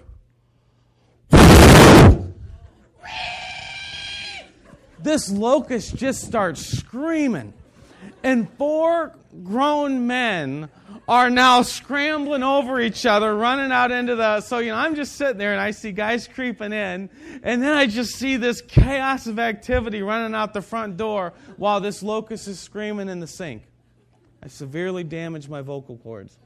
this 4.98 5.30
locust 5.30 5.94
just 5.96 6.24
starts 6.24 6.64
screaming. 6.64 7.52
And 8.22 8.50
four 8.56 9.14
grown 9.44 10.06
men 10.06 10.68
are 11.08 11.30
now 11.30 11.62
scrambling 11.62 12.42
over 12.42 12.80
each 12.80 13.06
other, 13.06 13.34
running 13.36 13.70
out 13.70 13.92
into 13.92 14.16
the. 14.16 14.40
So, 14.40 14.58
you 14.58 14.70
know, 14.70 14.76
I'm 14.76 14.94
just 14.96 15.16
sitting 15.16 15.38
there 15.38 15.52
and 15.52 15.60
I 15.60 15.70
see 15.70 15.92
guys 15.92 16.26
creeping 16.26 16.72
in. 16.72 17.10
And 17.42 17.62
then 17.62 17.72
I 17.72 17.86
just 17.86 18.16
see 18.16 18.36
this 18.36 18.60
chaos 18.60 19.26
of 19.26 19.38
activity 19.38 20.02
running 20.02 20.34
out 20.34 20.52
the 20.52 20.62
front 20.62 20.96
door 20.96 21.34
while 21.56 21.80
this 21.80 22.02
locust 22.02 22.48
is 22.48 22.58
screaming 22.58 23.08
in 23.08 23.20
the 23.20 23.26
sink. 23.26 23.62
I 24.42 24.48
severely 24.48 25.04
damaged 25.04 25.48
my 25.48 25.60
vocal 25.60 25.96
cords. 25.98 26.36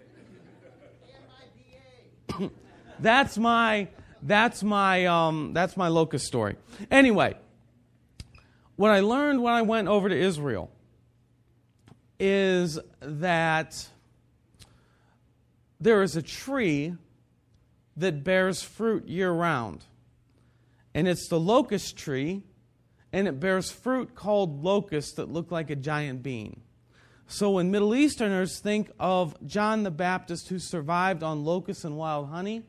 that's 2.99 3.39
my 3.39 3.89
that's 4.23 4.63
my 4.63 5.07
um, 5.07 5.53
that's 5.55 5.77
my 5.77 5.89
locust 5.89 6.27
story. 6.27 6.57
Anyway, 6.91 7.35
what 8.77 8.91
I 8.91 9.01
learned 9.01 9.43
when 9.43 9.55
I 9.55 9.63
went 9.63 9.89
over 9.89 10.09
to 10.09 10.17
Israel 10.17 10.71
is 12.21 12.79
that 13.01 13.89
there 15.81 16.03
is 16.03 16.15
a 16.15 16.23
tree 16.23 16.95
that 17.97 18.23
bears 18.23 18.63
fruit 18.63 19.09
year 19.09 19.33
round. 19.33 19.85
And 20.95 21.09
it's 21.09 21.29
the 21.29 21.41
locust 21.41 21.97
tree, 21.97 22.43
and 23.13 23.27
it 23.27 23.41
bears 23.41 23.71
fruit 23.71 24.15
called 24.15 24.63
locusts 24.63 25.15
that 25.15 25.31
look 25.31 25.51
like 25.51 25.71
a 25.71 25.77
giant 25.77 26.23
bean. 26.23 26.61
So 27.27 27.53
when 27.53 27.71
Middle 27.71 27.95
Easterners 27.95 28.59
think 28.59 28.91
of 28.99 29.35
John 29.47 29.85
the 29.85 29.91
Baptist 29.91 30.49
who 30.49 30.59
survived 30.59 31.23
on 31.23 31.45
locusts 31.45 31.85
and 31.85 31.97
wild 31.97 32.29
honey, 32.29 32.65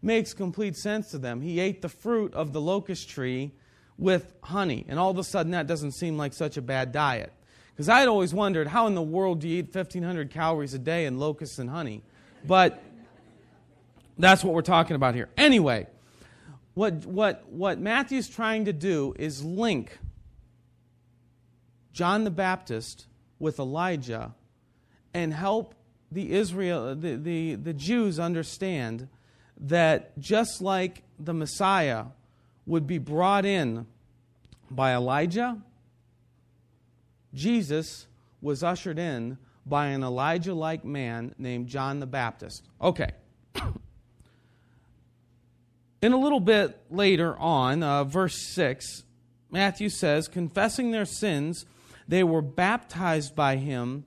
makes 0.00 0.32
complete 0.32 0.76
sense 0.76 1.10
to 1.10 1.18
them. 1.18 1.42
He 1.42 1.60
ate 1.60 1.82
the 1.82 1.88
fruit 1.88 2.32
of 2.34 2.52
the 2.52 2.60
locust 2.60 3.10
tree 3.10 3.52
with 3.98 4.32
honey, 4.42 4.86
and 4.88 4.98
all 4.98 5.10
of 5.10 5.18
a 5.18 5.24
sudden 5.24 5.52
that 5.52 5.66
doesn't 5.66 5.92
seem 5.92 6.16
like 6.16 6.32
such 6.32 6.56
a 6.56 6.62
bad 6.62 6.92
diet. 6.92 7.32
Because 7.80 7.88
I 7.88 8.00
had 8.00 8.08
always 8.08 8.34
wondered 8.34 8.66
how 8.66 8.88
in 8.88 8.94
the 8.94 9.00
world 9.00 9.38
do 9.40 9.48
you 9.48 9.60
eat 9.60 9.74
1,500 9.74 10.30
calories 10.30 10.74
a 10.74 10.78
day 10.78 11.06
in 11.06 11.18
locusts 11.18 11.58
and 11.58 11.70
honey? 11.70 12.02
But 12.46 12.82
that's 14.18 14.44
what 14.44 14.52
we're 14.52 14.60
talking 14.60 14.96
about 14.96 15.14
here. 15.14 15.30
Anyway, 15.38 15.86
what, 16.74 17.06
what, 17.06 17.48
what 17.48 17.80
Matthew's 17.80 18.28
trying 18.28 18.66
to 18.66 18.74
do 18.74 19.14
is 19.18 19.42
link 19.42 19.98
John 21.94 22.24
the 22.24 22.30
Baptist 22.30 23.06
with 23.38 23.58
Elijah 23.58 24.34
and 25.14 25.32
help 25.32 25.74
the 26.12 26.32
Israel 26.32 26.94
the, 26.94 27.16
the, 27.16 27.54
the 27.54 27.72
Jews 27.72 28.20
understand 28.20 29.08
that 29.58 30.18
just 30.18 30.60
like 30.60 31.02
the 31.18 31.32
Messiah 31.32 32.04
would 32.66 32.86
be 32.86 32.98
brought 32.98 33.46
in 33.46 33.86
by 34.70 34.94
Elijah, 34.94 35.62
Jesus 37.34 38.06
was 38.40 38.62
ushered 38.62 38.98
in 38.98 39.38
by 39.66 39.86
an 39.86 40.02
Elijah 40.02 40.54
like 40.54 40.84
man 40.84 41.34
named 41.38 41.68
John 41.68 42.00
the 42.00 42.06
Baptist. 42.06 42.66
Okay. 42.80 43.10
In 46.02 46.12
a 46.12 46.18
little 46.18 46.40
bit 46.40 46.80
later 46.90 47.36
on, 47.38 47.82
uh, 47.82 48.04
verse 48.04 48.54
6, 48.54 49.04
Matthew 49.50 49.90
says, 49.90 50.28
confessing 50.28 50.92
their 50.92 51.04
sins, 51.04 51.66
they 52.08 52.24
were 52.24 52.40
baptized 52.40 53.36
by 53.36 53.56
him 53.56 54.06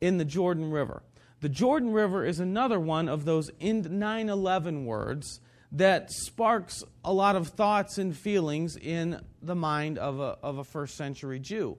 in 0.00 0.16
the 0.16 0.24
Jordan 0.24 0.70
River. 0.70 1.02
The 1.40 1.48
Jordan 1.48 1.92
River 1.92 2.24
is 2.24 2.40
another 2.40 2.80
one 2.80 3.08
of 3.08 3.24
those 3.24 3.50
9 3.60 4.28
11 4.28 4.86
words 4.86 5.40
that 5.70 6.10
sparks 6.10 6.82
a 7.04 7.12
lot 7.12 7.36
of 7.36 7.48
thoughts 7.48 7.98
and 7.98 8.16
feelings 8.16 8.76
in 8.76 9.20
the 9.42 9.54
mind 9.54 9.98
of 9.98 10.18
a, 10.18 10.38
of 10.42 10.58
a 10.58 10.64
first 10.64 10.96
century 10.96 11.38
Jew. 11.38 11.76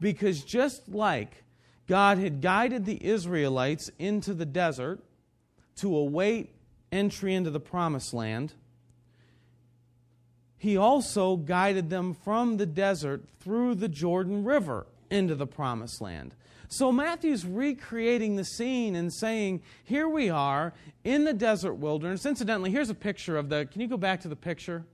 Because 0.00 0.42
just 0.42 0.88
like 0.88 1.44
God 1.86 2.18
had 2.18 2.40
guided 2.40 2.84
the 2.86 3.04
Israelites 3.04 3.90
into 3.98 4.32
the 4.32 4.46
desert 4.46 5.00
to 5.76 5.96
await 5.96 6.54
entry 6.90 7.34
into 7.34 7.50
the 7.50 7.60
promised 7.60 8.14
land, 8.14 8.54
He 10.56 10.76
also 10.76 11.36
guided 11.36 11.90
them 11.90 12.14
from 12.14 12.56
the 12.56 12.66
desert 12.66 13.24
through 13.40 13.76
the 13.76 13.88
Jordan 13.88 14.44
River 14.44 14.86
into 15.10 15.34
the 15.34 15.46
promised 15.46 16.00
land. 16.00 16.34
So 16.68 16.92
Matthew's 16.92 17.44
recreating 17.44 18.36
the 18.36 18.44
scene 18.44 18.94
and 18.94 19.12
saying, 19.12 19.62
Here 19.82 20.08
we 20.08 20.30
are 20.30 20.72
in 21.02 21.24
the 21.24 21.32
desert 21.32 21.74
wilderness. 21.74 22.24
Incidentally, 22.24 22.70
here's 22.70 22.90
a 22.90 22.94
picture 22.94 23.36
of 23.36 23.48
the. 23.48 23.66
Can 23.66 23.80
you 23.80 23.88
go 23.88 23.96
back 23.96 24.20
to 24.20 24.28
the 24.28 24.36
picture? 24.36 24.84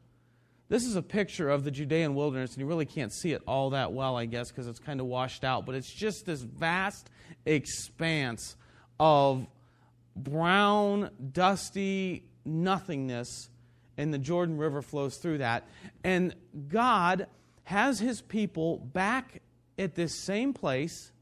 This 0.68 0.84
is 0.84 0.96
a 0.96 1.02
picture 1.02 1.48
of 1.48 1.62
the 1.62 1.70
Judean 1.70 2.14
wilderness, 2.14 2.52
and 2.52 2.60
you 2.60 2.66
really 2.66 2.86
can't 2.86 3.12
see 3.12 3.32
it 3.32 3.42
all 3.46 3.70
that 3.70 3.92
well, 3.92 4.16
I 4.16 4.26
guess, 4.26 4.50
because 4.50 4.66
it's 4.66 4.80
kind 4.80 5.00
of 5.00 5.06
washed 5.06 5.44
out. 5.44 5.64
But 5.64 5.76
it's 5.76 5.92
just 5.92 6.26
this 6.26 6.42
vast 6.42 7.08
expanse 7.44 8.56
of 8.98 9.46
brown, 10.16 11.10
dusty 11.32 12.24
nothingness, 12.44 13.48
and 13.96 14.12
the 14.12 14.18
Jordan 14.18 14.56
River 14.56 14.82
flows 14.82 15.18
through 15.18 15.38
that. 15.38 15.68
And 16.02 16.34
God 16.68 17.28
has 17.64 18.00
his 18.00 18.20
people 18.20 18.78
back 18.78 19.42
at 19.78 19.94
this 19.94 20.14
same 20.14 20.52
place, 20.52 21.12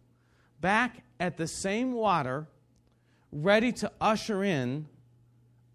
back 0.60 1.02
at 1.20 1.36
the 1.36 1.46
same 1.46 1.92
water, 1.92 2.46
ready 3.30 3.72
to 3.72 3.92
usher 4.00 4.42
in 4.42 4.86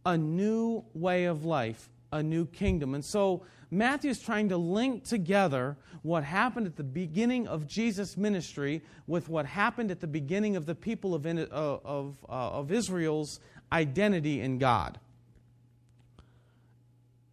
a 0.05 0.17
new 0.17 0.83
way 0.93 1.25
of 1.25 1.45
life, 1.45 1.89
a 2.11 2.23
new 2.23 2.45
kingdom. 2.45 2.95
And 2.95 3.05
so 3.05 3.43
Matthew 3.71 4.09
is 4.09 4.19
trying 4.19 4.49
to 4.49 4.57
link 4.57 5.03
together 5.03 5.77
what 6.01 6.23
happened 6.23 6.65
at 6.65 6.75
the 6.75 6.83
beginning 6.83 7.47
of 7.47 7.67
Jesus' 7.67 8.17
ministry 8.17 8.81
with 9.05 9.29
what 9.29 9.45
happened 9.45 9.91
at 9.91 9.99
the 9.99 10.07
beginning 10.07 10.55
of 10.55 10.65
the 10.65 10.73
people 10.73 11.13
of, 11.13 11.25
uh, 11.25 11.45
of, 11.51 12.17
uh, 12.27 12.31
of 12.31 12.71
Israel's 12.71 13.39
identity 13.71 14.41
in 14.41 14.57
God. 14.57 14.99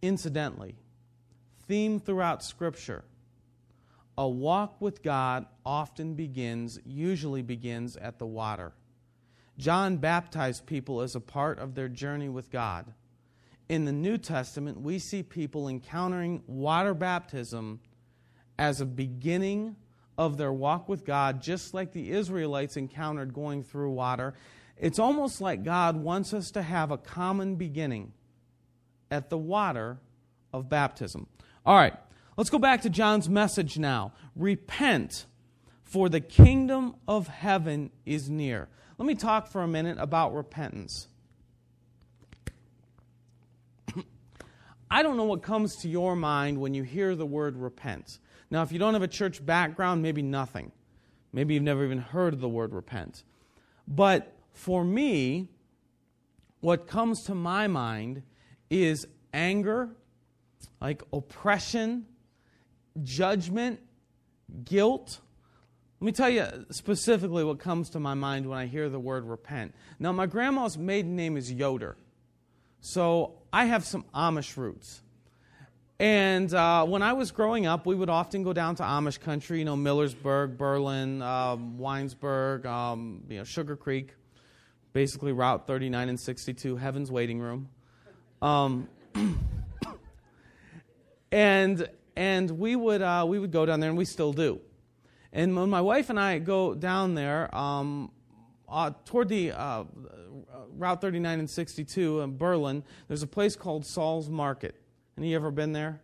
Incidentally, 0.01 0.75
theme 1.67 1.99
throughout 1.99 2.43
Scripture 2.43 3.03
a 4.19 4.27
walk 4.27 4.81
with 4.81 5.03
God 5.03 5.45
often 5.63 6.15
begins, 6.15 6.79
usually 6.83 7.43
begins 7.43 7.95
at 7.97 8.17
the 8.17 8.25
water. 8.25 8.73
John 9.59 9.97
baptized 9.97 10.65
people 10.65 11.01
as 11.01 11.15
a 11.15 11.19
part 11.19 11.59
of 11.59 11.75
their 11.75 11.87
journey 11.87 12.27
with 12.27 12.51
God 12.51 12.93
in 13.69 13.85
the 13.85 13.91
New 13.91 14.17
Testament, 14.17 14.81
we 14.81 14.99
see 14.99 15.23
people 15.23 15.67
encountering 15.67 16.43
water 16.47 16.93
baptism 16.93 17.79
as 18.57 18.81
a 18.81 18.85
beginning 18.85 19.75
of 20.17 20.37
their 20.37 20.53
walk 20.53 20.89
with 20.89 21.05
God, 21.05 21.41
just 21.41 21.73
like 21.73 21.91
the 21.91 22.11
Israelites 22.11 22.77
encountered 22.77 23.33
going 23.33 23.63
through 23.63 23.91
water. 23.91 24.33
It's 24.77 24.99
almost 24.99 25.41
like 25.41 25.63
God 25.63 25.97
wants 25.97 26.33
us 26.33 26.51
to 26.51 26.61
have 26.61 26.91
a 26.91 26.97
common 26.97 27.55
beginning 27.55 28.13
at 29.11 29.29
the 29.29 29.37
water 29.37 29.99
of 30.53 30.69
baptism. 30.69 31.27
All 31.65 31.75
right, 31.75 31.93
let's 32.35 32.49
go 32.49 32.59
back 32.59 32.81
to 32.81 32.89
John's 32.89 33.29
message 33.29 33.77
now. 33.77 34.13
Repent, 34.35 35.25
for 35.83 36.09
the 36.09 36.19
kingdom 36.19 36.95
of 37.07 37.27
heaven 37.27 37.91
is 38.05 38.29
near. 38.29 38.67
Let 38.97 39.05
me 39.05 39.15
talk 39.15 39.47
for 39.47 39.61
a 39.61 39.67
minute 39.67 39.97
about 39.99 40.33
repentance. 40.33 41.07
I 44.89 45.03
don't 45.03 45.17
know 45.17 45.25
what 45.25 45.41
comes 45.41 45.75
to 45.77 45.89
your 45.89 46.15
mind 46.15 46.59
when 46.59 46.73
you 46.73 46.83
hear 46.83 47.15
the 47.15 47.25
word 47.25 47.57
repent. 47.57 48.19
Now, 48.49 48.61
if 48.63 48.71
you 48.71 48.79
don't 48.79 48.93
have 48.93 49.03
a 49.03 49.07
church 49.07 49.45
background, 49.45 50.01
maybe 50.01 50.21
nothing. 50.21 50.71
Maybe 51.33 51.53
you've 51.53 51.63
never 51.63 51.83
even 51.83 51.99
heard 51.99 52.33
of 52.33 52.39
the 52.39 52.49
word 52.49 52.73
repent. 52.73 53.23
But 53.87 54.33
for 54.53 54.83
me, 54.83 55.49
what 56.61 56.87
comes 56.87 57.23
to 57.23 57.35
my 57.35 57.67
mind 57.67 58.23
is 58.69 59.05
anger, 59.33 59.89
like 60.81 61.03
oppression, 61.11 62.05
judgment, 63.03 63.79
guilt. 64.63 65.19
Let 65.99 66.05
me 66.05 66.11
tell 66.11 66.29
you 66.29 66.65
specifically 66.71 67.43
what 67.43 67.59
comes 67.59 67.89
to 67.91 67.99
my 67.99 68.13
mind 68.13 68.47
when 68.47 68.57
I 68.57 68.65
hear 68.65 68.89
the 68.89 68.99
word 68.99 69.25
repent. 69.25 69.75
Now, 69.99 70.11
my 70.11 70.25
grandma's 70.25 70.77
maiden 70.77 71.15
name 71.15 71.37
is 71.37 71.51
Yoder. 71.51 71.97
So 72.79 73.36
I 73.51 73.65
have 73.65 73.85
some 73.85 74.05
Amish 74.13 74.57
roots. 74.57 75.01
And 75.99 76.53
uh, 76.53 76.85
when 76.85 77.01
I 77.01 77.13
was 77.13 77.31
growing 77.31 77.65
up, 77.65 77.87
we 77.87 77.95
would 77.95 78.09
often 78.09 78.43
go 78.43 78.53
down 78.53 78.75
to 78.75 78.83
Amish 78.83 79.19
country, 79.19 79.59
you 79.59 79.65
know, 79.65 79.75
Millersburg, 79.75 80.57
Berlin, 80.57 81.23
um, 81.23 81.77
Winesburg, 81.79 82.65
um, 82.67 83.23
you 83.29 83.37
know, 83.37 83.43
Sugar 83.43 83.75
Creek, 83.75 84.13
basically 84.93 85.31
Route 85.31 85.65
39 85.65 86.09
and 86.09 86.19
62, 86.19 86.75
Heaven's 86.75 87.11
Waiting 87.11 87.39
Room. 87.39 87.69
Um, 88.43 88.87
and 91.31 91.89
and 92.15 92.51
we 92.51 92.75
would 92.75 93.01
uh, 93.01 93.25
we 93.27 93.39
would 93.39 93.51
go 93.51 93.65
down 93.65 93.79
there, 93.79 93.89
and 93.89 93.97
we 93.97 94.05
still 94.05 94.33
do. 94.33 94.59
And 95.33 95.55
when 95.55 95.69
my 95.69 95.81
wife 95.81 96.09
and 96.09 96.19
I 96.19 96.39
go 96.39 96.73
down 96.75 97.15
there, 97.15 97.53
um, 97.55 98.11
uh, 98.69 98.91
toward 99.05 99.29
the 99.29 99.51
uh, 99.51 99.83
Route 100.75 101.01
39 101.01 101.39
and 101.39 101.49
62 101.49 102.21
in 102.21 102.37
Berlin, 102.37 102.83
there's 103.07 103.23
a 103.23 103.27
place 103.27 103.55
called 103.55 103.85
Saul's 103.85 104.29
Market. 104.29 104.75
Any 105.17 105.35
ever 105.35 105.51
been 105.51 105.73
there 105.73 106.01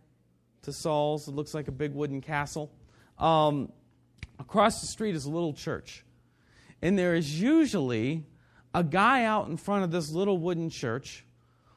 to 0.62 0.72
Saul's? 0.72 1.28
It 1.28 1.32
looks 1.32 1.54
like 1.54 1.68
a 1.68 1.72
big 1.72 1.94
wooden 1.94 2.20
castle. 2.20 2.72
Um, 3.18 3.72
across 4.38 4.80
the 4.80 4.86
street 4.86 5.14
is 5.14 5.24
a 5.24 5.30
little 5.30 5.52
church. 5.52 6.04
And 6.82 6.98
there 6.98 7.14
is 7.14 7.40
usually 7.40 8.26
a 8.74 8.82
guy 8.82 9.24
out 9.24 9.48
in 9.48 9.56
front 9.56 9.84
of 9.84 9.90
this 9.90 10.10
little 10.10 10.38
wooden 10.38 10.70
church 10.70 11.24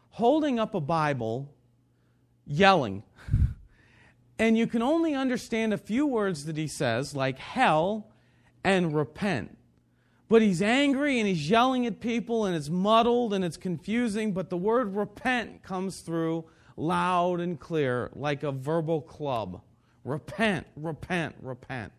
holding 0.09 0.59
up 0.59 0.73
a 0.73 0.81
Bible, 0.81 1.53
yelling. 2.45 3.03
and 4.39 4.57
you 4.57 4.67
can 4.67 4.81
only 4.81 5.13
understand 5.13 5.73
a 5.73 5.77
few 5.77 6.07
words 6.07 6.45
that 6.45 6.57
he 6.57 6.67
says, 6.67 7.15
like 7.15 7.37
hell 7.37 8.11
and 8.63 8.95
repent. 8.95 9.56
But 10.29 10.41
he's 10.41 10.61
angry 10.61 11.19
and 11.19 11.27
he's 11.27 11.49
yelling 11.49 11.85
at 11.85 11.99
people 11.99 12.45
and 12.45 12.55
it's 12.55 12.69
muddled 12.69 13.33
and 13.33 13.45
it's 13.45 13.57
confusing, 13.57 14.33
but 14.33 14.49
the 14.49 14.57
word 14.57 14.95
repent 14.95 15.63
comes 15.63 16.01
through 16.01 16.45
loud 16.75 17.39
and 17.39 17.59
clear 17.59 18.09
like 18.13 18.43
a 18.43 18.51
verbal 18.51 19.01
club. 19.01 19.61
Repent, 20.03 20.67
repent, 20.75 21.35
repent. 21.41 21.91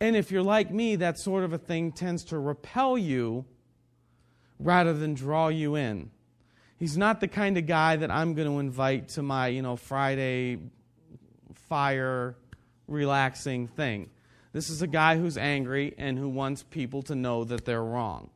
And 0.00 0.16
if 0.16 0.30
you're 0.30 0.42
like 0.42 0.70
me, 0.70 0.96
that 0.96 1.18
sort 1.18 1.44
of 1.44 1.52
a 1.52 1.58
thing 1.58 1.92
tends 1.92 2.24
to 2.24 2.38
repel 2.38 2.98
you 2.98 3.44
rather 4.58 4.92
than 4.92 5.14
draw 5.14 5.48
you 5.48 5.76
in. 5.76 6.10
He's 6.78 6.96
not 6.96 7.20
the 7.20 7.28
kind 7.28 7.56
of 7.56 7.66
guy 7.66 7.96
that 7.96 8.10
I'm 8.10 8.34
going 8.34 8.48
to 8.48 8.58
invite 8.58 9.08
to 9.10 9.22
my, 9.22 9.48
you 9.48 9.62
know, 9.62 9.76
Friday 9.76 10.58
fire 11.68 12.36
relaxing 12.88 13.68
thing. 13.68 14.10
This 14.54 14.70
is 14.70 14.82
a 14.82 14.86
guy 14.86 15.18
who's 15.18 15.36
angry 15.36 15.94
and 15.98 16.16
who 16.16 16.28
wants 16.28 16.62
people 16.62 17.02
to 17.02 17.16
know 17.16 17.42
that 17.42 17.64
they're 17.64 17.82
wrong. 17.82 18.30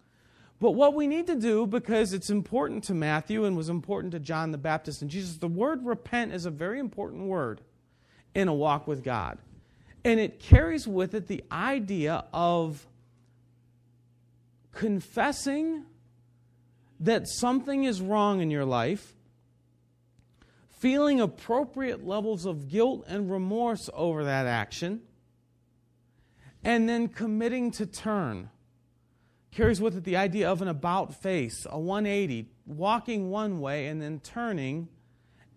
But 0.61 0.72
what 0.72 0.92
we 0.94 1.07
need 1.07 1.28
to 1.28 1.37
do, 1.37 1.64
because 1.64 2.12
it's 2.12 2.28
important 2.28 2.83
to 2.85 2.94
Matthew 2.94 3.44
and 3.44 3.57
was 3.57 3.68
important 3.68 4.11
to 4.12 4.18
John 4.18 4.50
the 4.50 4.59
Baptist 4.59 5.00
and 5.00 5.09
Jesus, 5.09 5.37
the 5.37 5.46
word 5.46 5.87
repent 5.87 6.35
is 6.35 6.44
a 6.44 6.50
very 6.50 6.81
important 6.81 7.28
word 7.28 7.61
in 8.35 8.48
a 8.48 8.52
walk 8.52 8.88
with 8.88 9.04
God. 9.04 9.38
And 10.04 10.18
it 10.18 10.40
carries 10.40 10.88
with 10.88 11.14
it 11.14 11.28
the 11.28 11.44
idea 11.52 12.24
of 12.33 12.85
confessing 14.72 15.85
that 16.98 17.28
something 17.28 17.85
is 17.85 18.00
wrong 18.00 18.40
in 18.40 18.50
your 18.50 18.64
life, 18.64 19.14
feeling 20.81 21.20
appropriate 21.20 22.04
levels 22.04 22.44
of 22.44 22.68
guilt 22.68 23.04
and 23.07 23.31
remorse 23.31 23.88
over 23.94 24.24
that 24.24 24.46
action, 24.46 25.02
and 26.68 26.87
then 26.87 27.09
committing 27.09 27.70
to 27.70 27.87
turn. 27.87 28.50
Carries 29.52 29.81
with 29.81 29.96
it 29.96 30.04
the 30.04 30.18
idea 30.18 30.50
of 30.50 30.61
an 30.61 30.68
about 30.68 31.14
face, 31.14 31.66
a 31.70 31.81
180, 31.81 32.46
walking 32.66 33.31
one 33.31 33.59
way 33.59 33.87
and 33.87 34.02
then 34.02 34.20
turning 34.20 34.87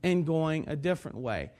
and 0.03 0.25
going 0.25 0.69
a 0.69 0.75
different 0.77 1.17
way. 1.17 1.51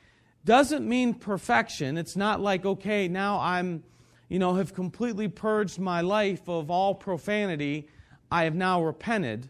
Doesn't 0.46 0.88
mean 0.88 1.14
perfection. 1.14 1.98
It's 1.98 2.16
not 2.16 2.40
like, 2.40 2.66
okay, 2.66 3.10
now 3.10 3.42
I'm, 3.42 3.84
you 4.30 4.40
know, 4.40 4.56
have 4.56 4.74
completely 4.74 5.28
purged 5.28 5.80
my 5.80 6.00
life 6.00 6.48
of 6.48 6.72
all 6.72 6.96
profanity. 6.96 7.90
I 8.32 8.46
have 8.46 8.56
now 8.56 8.82
repented. 8.82 9.50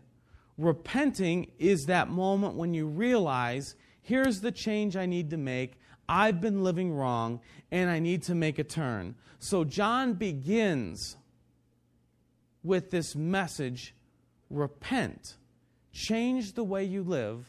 Repenting 0.57 1.51
is 1.59 1.85
that 1.85 2.09
moment 2.09 2.55
when 2.55 2.73
you 2.73 2.87
realize 2.87 3.75
here's 4.01 4.41
the 4.41 4.51
change 4.51 4.97
I 4.97 5.05
need 5.05 5.29
to 5.29 5.37
make. 5.37 5.77
I've 6.11 6.41
been 6.41 6.61
living 6.61 6.91
wrong 6.91 7.39
and 7.71 7.89
I 7.89 7.99
need 7.99 8.23
to 8.23 8.35
make 8.35 8.59
a 8.59 8.65
turn. 8.65 9.15
So 9.39 9.63
John 9.63 10.13
begins 10.15 11.15
with 12.63 12.91
this 12.91 13.15
message 13.15 13.95
repent, 14.49 15.37
change 15.93 16.51
the 16.53 16.65
way 16.65 16.83
you 16.83 17.01
live 17.01 17.45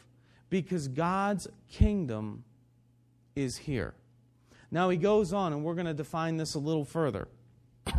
because 0.49 0.87
God's 0.87 1.45
kingdom 1.69 2.45
is 3.35 3.57
here. 3.57 3.95
Now 4.71 4.89
he 4.89 4.97
goes 4.97 5.33
on, 5.33 5.51
and 5.51 5.63
we're 5.63 5.75
going 5.75 5.85
to 5.85 5.93
define 5.93 6.37
this 6.37 6.55
a 6.55 6.59
little 6.59 6.85
further. 6.85 7.27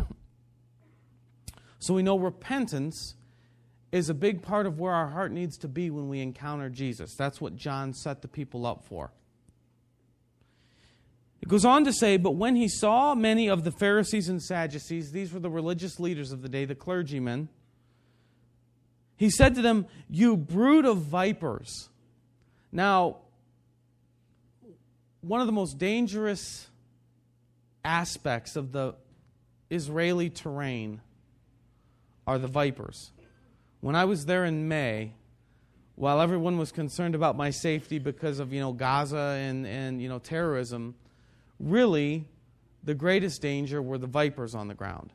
so 1.79 1.93
we 1.93 2.01
know 2.01 2.17
repentance 2.17 3.13
is 3.91 4.09
a 4.09 4.15
big 4.15 4.41
part 4.41 4.65
of 4.65 4.79
where 4.79 4.93
our 4.93 5.09
heart 5.09 5.31
needs 5.31 5.57
to 5.59 5.67
be 5.67 5.91
when 5.91 6.09
we 6.09 6.21
encounter 6.21 6.69
Jesus. 6.69 7.13
That's 7.13 7.39
what 7.39 7.55
John 7.55 7.93
set 7.93 8.23
the 8.23 8.27
people 8.27 8.65
up 8.65 8.83
for. 8.83 9.11
It 11.45 11.49
goes 11.49 11.63
on 11.63 11.85
to 11.85 11.93
say, 11.93 12.17
But 12.17 12.31
when 12.31 12.55
he 12.55 12.67
saw 12.67 13.13
many 13.13 13.47
of 13.49 13.63
the 13.63 13.71
Pharisees 13.71 14.29
and 14.29 14.41
Sadducees, 14.41 15.11
these 15.11 15.31
were 15.31 15.39
the 15.39 15.49
religious 15.49 15.99
leaders 15.99 16.31
of 16.31 16.41
the 16.41 16.49
day, 16.49 16.65
the 16.65 16.73
clergymen, 16.73 17.49
he 19.15 19.29
said 19.29 19.55
to 19.55 19.61
them, 19.61 19.85
You 20.09 20.35
brood 20.37 20.85
of 20.85 20.97
vipers. 20.97 21.89
Now, 22.71 23.17
one 25.21 25.39
of 25.39 25.45
the 25.45 25.53
most 25.53 25.77
dangerous 25.77 26.67
aspects 27.83 28.55
of 28.55 28.71
the 28.71 28.95
Israeli 29.69 30.31
terrain 30.31 30.99
are 32.25 32.39
the 32.39 32.47
vipers. 32.47 33.11
When 33.81 33.95
I 33.95 34.05
was 34.05 34.25
there 34.25 34.45
in 34.45 34.67
May, 34.67 35.13
while 35.93 36.19
everyone 36.19 36.57
was 36.57 36.71
concerned 36.71 37.13
about 37.13 37.37
my 37.37 37.51
safety 37.51 37.99
because 37.99 38.39
of 38.39 38.51
you 38.51 38.59
know 38.59 38.73
Gaza 38.73 39.37
and, 39.39 39.65
and 39.67 40.01
you 40.01 40.09
know 40.09 40.19
terrorism, 40.19 40.95
really, 41.59 42.25
the 42.83 42.93
greatest 42.93 43.41
danger 43.41 43.81
were 43.81 43.97
the 43.97 44.07
vipers 44.07 44.53
on 44.55 44.67
the 44.67 44.73
ground. 44.73 45.11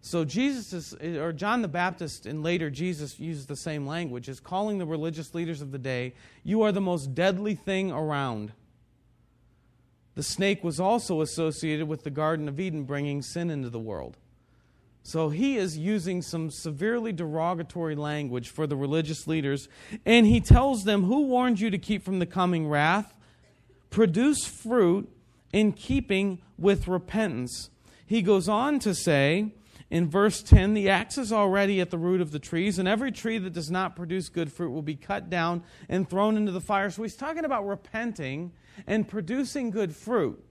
So 0.00 0.24
Jesus 0.24 0.72
is, 0.72 1.16
or 1.16 1.32
John 1.32 1.60
the 1.62 1.68
Baptist, 1.68 2.24
and 2.24 2.42
later 2.42 2.70
Jesus 2.70 3.18
uses 3.18 3.46
the 3.46 3.56
same 3.56 3.86
language, 3.86 4.28
is 4.28 4.40
calling 4.40 4.78
the 4.78 4.86
religious 4.86 5.34
leaders 5.34 5.60
of 5.60 5.72
the 5.72 5.78
day, 5.78 6.14
"You 6.44 6.62
are 6.62 6.72
the 6.72 6.80
most 6.80 7.14
deadly 7.14 7.54
thing 7.54 7.90
around." 7.90 8.52
The 10.14 10.22
snake 10.22 10.62
was 10.62 10.80
also 10.80 11.20
associated 11.20 11.88
with 11.88 12.04
the 12.04 12.10
Garden 12.10 12.48
of 12.48 12.58
Eden, 12.58 12.84
bringing 12.84 13.22
sin 13.22 13.50
into 13.50 13.70
the 13.70 13.80
world. 13.80 14.16
So 15.02 15.30
he 15.30 15.56
is 15.56 15.78
using 15.78 16.22
some 16.22 16.50
severely 16.50 17.12
derogatory 17.12 17.94
language 17.96 18.48
for 18.50 18.66
the 18.66 18.76
religious 18.76 19.26
leaders, 19.26 19.68
and 20.04 20.26
he 20.26 20.40
tells 20.40 20.84
them, 20.84 21.04
Who 21.04 21.26
warned 21.26 21.60
you 21.60 21.70
to 21.70 21.78
keep 21.78 22.04
from 22.04 22.18
the 22.18 22.26
coming 22.26 22.68
wrath? 22.68 23.16
Produce 23.90 24.44
fruit 24.44 25.08
in 25.52 25.72
keeping 25.72 26.40
with 26.58 26.88
repentance. 26.88 27.70
He 28.06 28.22
goes 28.22 28.48
on 28.48 28.78
to 28.80 28.94
say 28.94 29.52
in 29.90 30.08
verse 30.08 30.42
10 30.42 30.74
the 30.74 30.88
axe 30.88 31.18
is 31.18 31.32
already 31.32 31.80
at 31.80 31.90
the 31.90 31.98
root 31.98 32.20
of 32.20 32.30
the 32.30 32.38
trees, 32.38 32.78
and 32.78 32.88
every 32.88 33.12
tree 33.12 33.38
that 33.38 33.52
does 33.52 33.70
not 33.70 33.96
produce 33.96 34.28
good 34.28 34.52
fruit 34.52 34.70
will 34.70 34.82
be 34.82 34.96
cut 34.96 35.30
down 35.30 35.62
and 35.88 36.08
thrown 36.08 36.36
into 36.36 36.52
the 36.52 36.60
fire. 36.60 36.90
So 36.90 37.02
he's 37.02 37.16
talking 37.16 37.44
about 37.44 37.66
repenting 37.66 38.52
and 38.86 39.08
producing 39.08 39.70
good 39.70 39.94
fruit. 39.94 40.44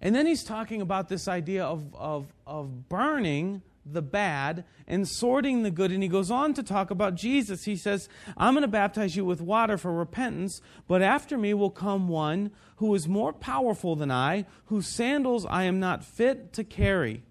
And 0.00 0.14
then 0.14 0.26
he's 0.26 0.44
talking 0.44 0.82
about 0.82 1.08
this 1.08 1.26
idea 1.26 1.64
of, 1.64 1.94
of, 1.94 2.32
of 2.46 2.88
burning 2.88 3.62
the 3.90 4.02
bad 4.02 4.64
and 4.86 5.06
sorting 5.06 5.62
the 5.62 5.70
good. 5.70 5.92
And 5.92 6.02
he 6.02 6.08
goes 6.08 6.30
on 6.30 6.54
to 6.54 6.62
talk 6.62 6.90
about 6.90 7.14
Jesus. 7.14 7.64
He 7.64 7.76
says, 7.76 8.08
I'm 8.36 8.54
going 8.54 8.62
to 8.62 8.68
baptize 8.68 9.16
you 9.16 9.24
with 9.24 9.40
water 9.40 9.78
for 9.78 9.92
repentance, 9.92 10.60
but 10.88 11.02
after 11.02 11.38
me 11.38 11.54
will 11.54 11.70
come 11.70 12.08
one 12.08 12.50
who 12.76 12.94
is 12.94 13.08
more 13.08 13.32
powerful 13.32 13.96
than 13.96 14.10
I, 14.10 14.46
whose 14.66 14.86
sandals 14.86 15.46
I 15.46 15.64
am 15.64 15.80
not 15.80 16.04
fit 16.04 16.52
to 16.54 16.64
carry. 16.64 17.22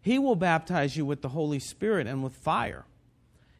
He 0.00 0.18
will 0.18 0.36
baptize 0.36 0.96
you 0.96 1.06
with 1.06 1.22
the 1.22 1.30
Holy 1.30 1.58
Spirit 1.58 2.06
and 2.06 2.24
with 2.24 2.34
fire. 2.34 2.84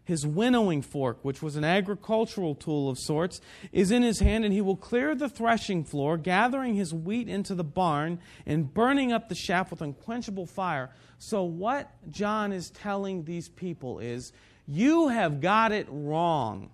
His 0.05 0.27
winnowing 0.27 0.83
fork, 0.83 1.19
which 1.23 1.43
was 1.43 1.55
an 1.55 1.63
agricultural 1.63 2.57
tool 2.57 2.91
of 2.91 2.99
sorts, 2.99 3.41
is 3.71 3.93
in 3.93 4.03
his 4.03 4.19
hand, 4.19 4.45
and 4.45 4.53
he 4.53 4.61
will 4.61 4.77
clear 4.77 5.15
the 5.15 5.29
threshing 5.29 5.85
floor, 5.85 6.17
gathering 6.17 6.75
his 6.75 6.93
wheat 6.93 7.29
into 7.29 7.55
the 7.55 7.65
barn 7.65 8.19
and 8.45 8.73
burning 8.75 9.13
up 9.13 9.29
the 9.29 9.35
chaff 9.37 9.71
with 9.71 9.81
unquenchable 9.81 10.47
fire. 10.47 10.91
So, 11.19 11.45
what 11.45 11.91
John 12.11 12.53
is 12.53 12.71
telling 12.71 13.25
these 13.25 13.49
people 13.49 14.01
is 14.01 14.33
you 14.67 15.09
have 15.09 15.41
got 15.41 15.71
it 15.71 15.87
wrong. 15.89 16.71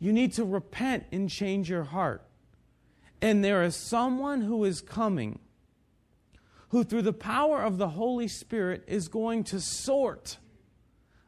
You 0.00 0.12
need 0.12 0.32
to 0.34 0.44
repent 0.44 1.04
and 1.12 1.30
change 1.30 1.70
your 1.70 1.84
heart. 1.84 2.22
And 3.22 3.44
there 3.44 3.62
is 3.62 3.76
someone 3.76 4.42
who 4.42 4.64
is 4.64 4.80
coming 4.80 5.38
who, 6.70 6.84
through 6.84 7.02
the 7.02 7.12
power 7.12 7.62
of 7.62 7.78
the 7.78 7.90
Holy 7.90 8.28
Spirit, 8.28 8.84
is 8.86 9.08
going 9.08 9.44
to 9.44 9.60
sort 9.60 10.38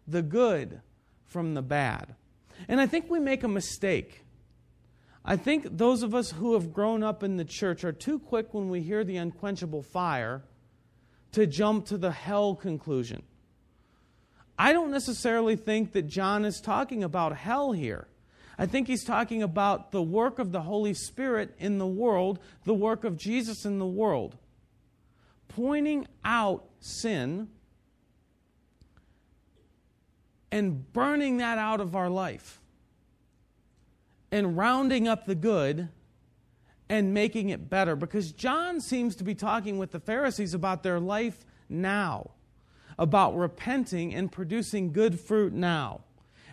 the 0.08 0.22
good 0.22 0.80
from 1.26 1.54
the 1.54 1.62
bad. 1.62 2.14
And 2.66 2.80
I 2.80 2.86
think 2.86 3.10
we 3.10 3.20
make 3.20 3.44
a 3.44 3.48
mistake. 3.48 4.24
I 5.24 5.36
think 5.36 5.76
those 5.76 6.02
of 6.02 6.14
us 6.14 6.32
who 6.32 6.54
have 6.54 6.72
grown 6.72 7.02
up 7.02 7.22
in 7.22 7.36
the 7.36 7.44
church 7.44 7.84
are 7.84 7.92
too 7.92 8.18
quick 8.18 8.54
when 8.54 8.70
we 8.70 8.80
hear 8.80 9.04
the 9.04 9.18
unquenchable 9.18 9.82
fire 9.82 10.42
to 11.32 11.46
jump 11.46 11.86
to 11.86 11.98
the 11.98 12.10
hell 12.10 12.54
conclusion. 12.54 13.22
I 14.58 14.72
don't 14.72 14.90
necessarily 14.90 15.54
think 15.54 15.92
that 15.92 16.08
John 16.08 16.44
is 16.44 16.60
talking 16.60 17.04
about 17.04 17.36
hell 17.36 17.72
here. 17.72 18.08
I 18.58 18.66
think 18.66 18.88
he's 18.88 19.04
talking 19.04 19.42
about 19.42 19.92
the 19.92 20.02
work 20.02 20.40
of 20.40 20.50
the 20.50 20.62
Holy 20.62 20.94
Spirit 20.94 21.54
in 21.58 21.78
the 21.78 21.86
world, 21.86 22.40
the 22.64 22.74
work 22.74 23.04
of 23.04 23.16
Jesus 23.16 23.64
in 23.64 23.78
the 23.78 23.86
world, 23.86 24.36
pointing 25.46 26.08
out 26.24 26.64
sin 26.80 27.48
and 30.50 30.92
burning 30.92 31.38
that 31.38 31.58
out 31.58 31.80
of 31.80 31.94
our 31.94 32.08
life 32.08 32.60
and 34.30 34.56
rounding 34.56 35.08
up 35.08 35.26
the 35.26 35.34
good 35.34 35.88
and 36.88 37.12
making 37.12 37.50
it 37.50 37.68
better. 37.68 37.96
Because 37.96 38.32
John 38.32 38.80
seems 38.80 39.16
to 39.16 39.24
be 39.24 39.34
talking 39.34 39.78
with 39.78 39.92
the 39.92 40.00
Pharisees 40.00 40.54
about 40.54 40.82
their 40.82 41.00
life 41.00 41.44
now, 41.68 42.30
about 42.98 43.36
repenting 43.36 44.14
and 44.14 44.30
producing 44.32 44.92
good 44.92 45.20
fruit 45.20 45.52
now. 45.52 46.02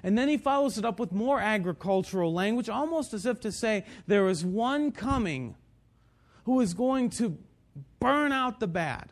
And 0.03 0.17
then 0.17 0.27
he 0.27 0.37
follows 0.37 0.77
it 0.77 0.85
up 0.85 0.99
with 0.99 1.11
more 1.11 1.39
agricultural 1.39 2.31
language, 2.31 2.69
almost 2.69 3.13
as 3.13 3.25
if 3.25 3.39
to 3.39 3.51
say, 3.51 3.85
There 4.05 4.27
is 4.27 4.45
one 4.45 4.91
coming 4.91 5.55
who 6.43 6.59
is 6.59 6.75
going 6.75 7.09
to 7.11 7.37
burn 7.99 8.31
out 8.31 8.59
the 8.59 8.67
bad 8.67 9.11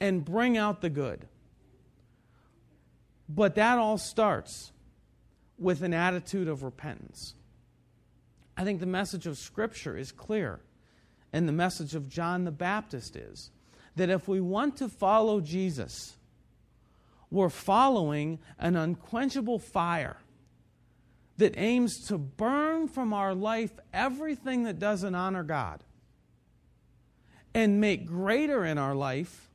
and 0.00 0.24
bring 0.24 0.56
out 0.56 0.80
the 0.80 0.90
good. 0.90 1.27
But 3.28 3.54
that 3.56 3.78
all 3.78 3.98
starts 3.98 4.72
with 5.58 5.82
an 5.82 5.92
attitude 5.92 6.48
of 6.48 6.62
repentance. 6.62 7.34
I 8.56 8.64
think 8.64 8.80
the 8.80 8.86
message 8.86 9.26
of 9.26 9.38
Scripture 9.38 9.96
is 9.96 10.12
clear, 10.12 10.60
and 11.32 11.48
the 11.48 11.52
message 11.52 11.94
of 11.94 12.08
John 12.08 12.44
the 12.44 12.50
Baptist 12.50 13.16
is 13.16 13.50
that 13.96 14.10
if 14.10 14.28
we 14.28 14.40
want 14.40 14.76
to 14.78 14.88
follow 14.88 15.40
Jesus, 15.40 16.16
we're 17.30 17.50
following 17.50 18.38
an 18.58 18.76
unquenchable 18.76 19.58
fire 19.58 20.16
that 21.36 21.54
aims 21.56 22.06
to 22.08 22.18
burn 22.18 22.88
from 22.88 23.12
our 23.12 23.34
life 23.34 23.72
everything 23.92 24.64
that 24.64 24.78
doesn't 24.78 25.14
honor 25.14 25.44
God 25.44 25.84
and 27.54 27.80
make 27.80 28.06
greater 28.06 28.64
in 28.64 28.78
our 28.78 28.94
life 28.94 29.50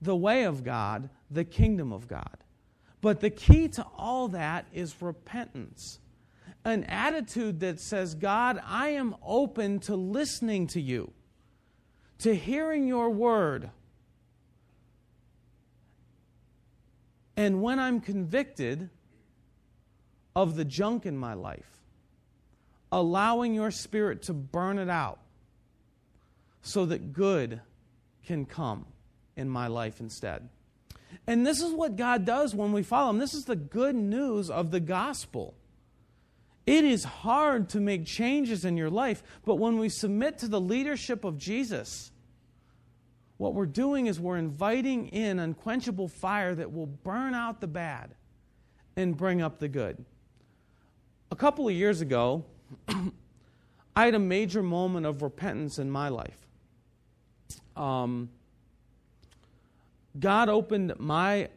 the 0.00 0.16
way 0.16 0.44
of 0.44 0.64
God, 0.64 1.10
the 1.30 1.44
kingdom 1.44 1.92
of 1.92 2.08
God. 2.08 2.38
But 3.00 3.20
the 3.20 3.30
key 3.30 3.68
to 3.68 3.86
all 3.96 4.28
that 4.28 4.66
is 4.72 5.00
repentance. 5.00 5.98
An 6.64 6.84
attitude 6.84 7.60
that 7.60 7.80
says, 7.80 8.14
God, 8.14 8.60
I 8.64 8.90
am 8.90 9.16
open 9.24 9.80
to 9.80 9.96
listening 9.96 10.66
to 10.68 10.80
you, 10.80 11.12
to 12.18 12.34
hearing 12.34 12.86
your 12.86 13.08
word. 13.08 13.70
And 17.36 17.62
when 17.62 17.78
I'm 17.78 18.00
convicted 18.00 18.90
of 20.36 20.56
the 20.56 20.64
junk 20.64 21.06
in 21.06 21.16
my 21.16 21.32
life, 21.32 21.80
allowing 22.92 23.54
your 23.54 23.70
spirit 23.70 24.22
to 24.24 24.34
burn 24.34 24.78
it 24.78 24.90
out 24.90 25.20
so 26.60 26.84
that 26.86 27.14
good 27.14 27.60
can 28.24 28.44
come 28.44 28.84
in 29.36 29.48
my 29.48 29.66
life 29.66 30.00
instead. 30.00 30.48
And 31.26 31.46
this 31.46 31.60
is 31.60 31.72
what 31.72 31.96
God 31.96 32.24
does 32.24 32.54
when 32.54 32.72
we 32.72 32.82
follow 32.82 33.10
Him. 33.10 33.18
This 33.18 33.34
is 33.34 33.44
the 33.44 33.56
good 33.56 33.94
news 33.94 34.50
of 34.50 34.70
the 34.70 34.80
gospel. 34.80 35.54
It 36.66 36.84
is 36.84 37.04
hard 37.04 37.68
to 37.70 37.80
make 37.80 38.06
changes 38.06 38.64
in 38.64 38.76
your 38.76 38.90
life, 38.90 39.22
but 39.44 39.56
when 39.56 39.78
we 39.78 39.88
submit 39.88 40.38
to 40.38 40.48
the 40.48 40.60
leadership 40.60 41.24
of 41.24 41.38
Jesus, 41.38 42.12
what 43.38 43.54
we're 43.54 43.66
doing 43.66 44.06
is 44.06 44.20
we're 44.20 44.36
inviting 44.36 45.08
in 45.08 45.38
unquenchable 45.38 46.08
fire 46.08 46.54
that 46.54 46.72
will 46.72 46.86
burn 46.86 47.34
out 47.34 47.60
the 47.60 47.66
bad 47.66 48.14
and 48.96 49.16
bring 49.16 49.40
up 49.40 49.58
the 49.58 49.68
good. 49.68 50.04
A 51.30 51.36
couple 51.36 51.66
of 51.66 51.74
years 51.74 52.00
ago, 52.02 52.44
I 53.96 54.04
had 54.04 54.14
a 54.14 54.20
major 54.20 54.62
moment 54.62 55.06
of 55.06 55.22
repentance 55.22 55.78
in 55.78 55.90
my 55.90 56.08
life. 56.08 56.46
Um, 57.76 58.28
God 60.18 60.48
opened 60.48 60.94
my 60.98 61.48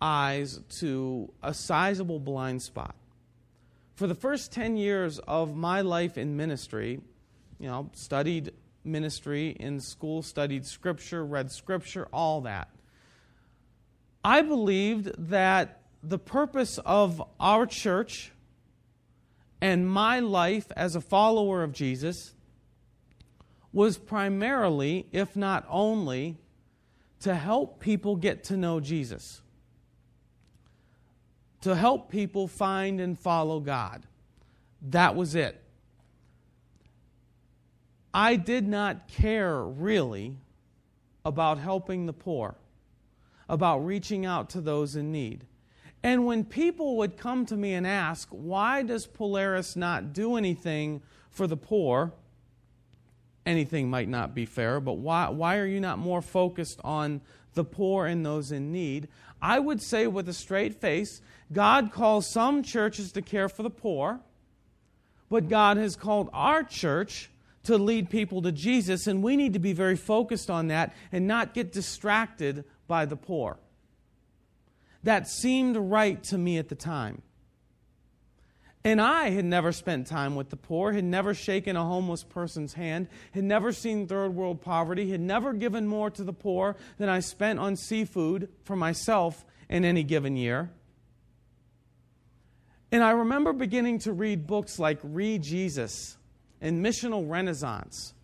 eyes 0.00 0.60
to 0.80 1.32
a 1.42 1.54
sizable 1.54 2.18
blind 2.18 2.62
spot. 2.62 2.94
For 3.94 4.06
the 4.06 4.14
first 4.14 4.52
10 4.52 4.76
years 4.76 5.18
of 5.20 5.56
my 5.56 5.80
life 5.80 6.18
in 6.18 6.36
ministry, 6.36 7.00
you 7.58 7.68
know, 7.68 7.90
studied 7.94 8.52
ministry 8.84 9.50
in 9.50 9.80
school, 9.80 10.22
studied 10.22 10.66
scripture, 10.66 11.24
read 11.24 11.52
scripture, 11.52 12.08
all 12.12 12.40
that. 12.42 12.68
I 14.24 14.42
believed 14.42 15.12
that 15.30 15.82
the 16.02 16.18
purpose 16.18 16.78
of 16.78 17.22
our 17.38 17.66
church 17.66 18.32
and 19.60 19.88
my 19.88 20.18
life 20.18 20.66
as 20.76 20.96
a 20.96 21.00
follower 21.00 21.62
of 21.62 21.72
Jesus 21.72 22.34
was 23.72 23.96
primarily, 23.96 25.06
if 25.12 25.36
not 25.36 25.64
only, 25.68 26.38
to 27.22 27.34
help 27.34 27.80
people 27.80 28.16
get 28.16 28.44
to 28.44 28.56
know 28.56 28.80
Jesus, 28.80 29.42
to 31.60 31.74
help 31.74 32.10
people 32.10 32.48
find 32.48 33.00
and 33.00 33.18
follow 33.18 33.60
God. 33.60 34.06
That 34.90 35.14
was 35.14 35.34
it. 35.34 35.62
I 38.12 38.36
did 38.36 38.66
not 38.66 39.08
care 39.08 39.62
really 39.62 40.36
about 41.24 41.58
helping 41.58 42.06
the 42.06 42.12
poor, 42.12 42.56
about 43.48 43.78
reaching 43.78 44.26
out 44.26 44.50
to 44.50 44.60
those 44.60 44.96
in 44.96 45.12
need. 45.12 45.46
And 46.02 46.26
when 46.26 46.44
people 46.44 46.96
would 46.96 47.16
come 47.16 47.46
to 47.46 47.56
me 47.56 47.74
and 47.74 47.86
ask, 47.86 48.28
why 48.30 48.82
does 48.82 49.06
Polaris 49.06 49.76
not 49.76 50.12
do 50.12 50.34
anything 50.34 51.00
for 51.30 51.46
the 51.46 51.56
poor? 51.56 52.12
Anything 53.44 53.90
might 53.90 54.08
not 54.08 54.34
be 54.34 54.46
fair, 54.46 54.80
but 54.80 54.94
why, 54.94 55.28
why 55.28 55.56
are 55.56 55.66
you 55.66 55.80
not 55.80 55.98
more 55.98 56.22
focused 56.22 56.80
on 56.84 57.20
the 57.54 57.64
poor 57.64 58.06
and 58.06 58.24
those 58.24 58.52
in 58.52 58.72
need? 58.72 59.08
I 59.40 59.58
would 59.58 59.82
say 59.82 60.06
with 60.06 60.28
a 60.28 60.32
straight 60.32 60.80
face, 60.80 61.20
God 61.52 61.92
calls 61.92 62.30
some 62.30 62.62
churches 62.62 63.12
to 63.12 63.22
care 63.22 63.48
for 63.48 63.62
the 63.62 63.70
poor, 63.70 64.20
but 65.28 65.48
God 65.48 65.76
has 65.76 65.96
called 65.96 66.30
our 66.32 66.62
church 66.62 67.30
to 67.64 67.76
lead 67.76 68.10
people 68.10 68.42
to 68.42 68.52
Jesus, 68.52 69.06
and 69.06 69.22
we 69.22 69.36
need 69.36 69.52
to 69.52 69.58
be 69.58 69.72
very 69.72 69.96
focused 69.96 70.50
on 70.50 70.68
that 70.68 70.94
and 71.10 71.26
not 71.26 71.54
get 71.54 71.72
distracted 71.72 72.64
by 72.86 73.04
the 73.04 73.16
poor. 73.16 73.58
That 75.04 75.28
seemed 75.28 75.76
right 75.76 76.22
to 76.24 76.38
me 76.38 76.58
at 76.58 76.68
the 76.68 76.74
time. 76.74 77.22
And 78.84 79.00
I 79.00 79.30
had 79.30 79.44
never 79.44 79.70
spent 79.70 80.08
time 80.08 80.34
with 80.34 80.50
the 80.50 80.56
poor, 80.56 80.92
had 80.92 81.04
never 81.04 81.34
shaken 81.34 81.76
a 81.76 81.84
homeless 81.84 82.24
person's 82.24 82.74
hand, 82.74 83.06
had 83.30 83.44
never 83.44 83.72
seen 83.72 84.08
third 84.08 84.34
world 84.34 84.60
poverty, 84.60 85.10
had 85.10 85.20
never 85.20 85.52
given 85.52 85.86
more 85.86 86.10
to 86.10 86.24
the 86.24 86.32
poor 86.32 86.76
than 86.98 87.08
I 87.08 87.20
spent 87.20 87.60
on 87.60 87.76
seafood 87.76 88.48
for 88.64 88.74
myself 88.74 89.44
in 89.68 89.84
any 89.84 90.02
given 90.02 90.36
year. 90.36 90.70
And 92.90 93.04
I 93.04 93.12
remember 93.12 93.52
beginning 93.52 94.00
to 94.00 94.12
read 94.12 94.46
books 94.48 94.78
like 94.78 95.00
ReJesus 95.02 96.16
and 96.60 96.84
Missional 96.84 97.30
Renaissance. 97.30 98.14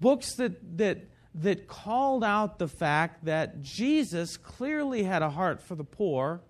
Books 0.00 0.34
that, 0.34 0.76
that, 0.78 1.08
that 1.36 1.68
called 1.68 2.24
out 2.24 2.58
the 2.58 2.68
fact 2.68 3.26
that 3.26 3.62
Jesus 3.62 4.36
clearly 4.36 5.04
had 5.04 5.22
a 5.22 5.30
heart 5.30 5.62
for 5.62 5.76
the 5.76 5.84
poor 5.84 6.42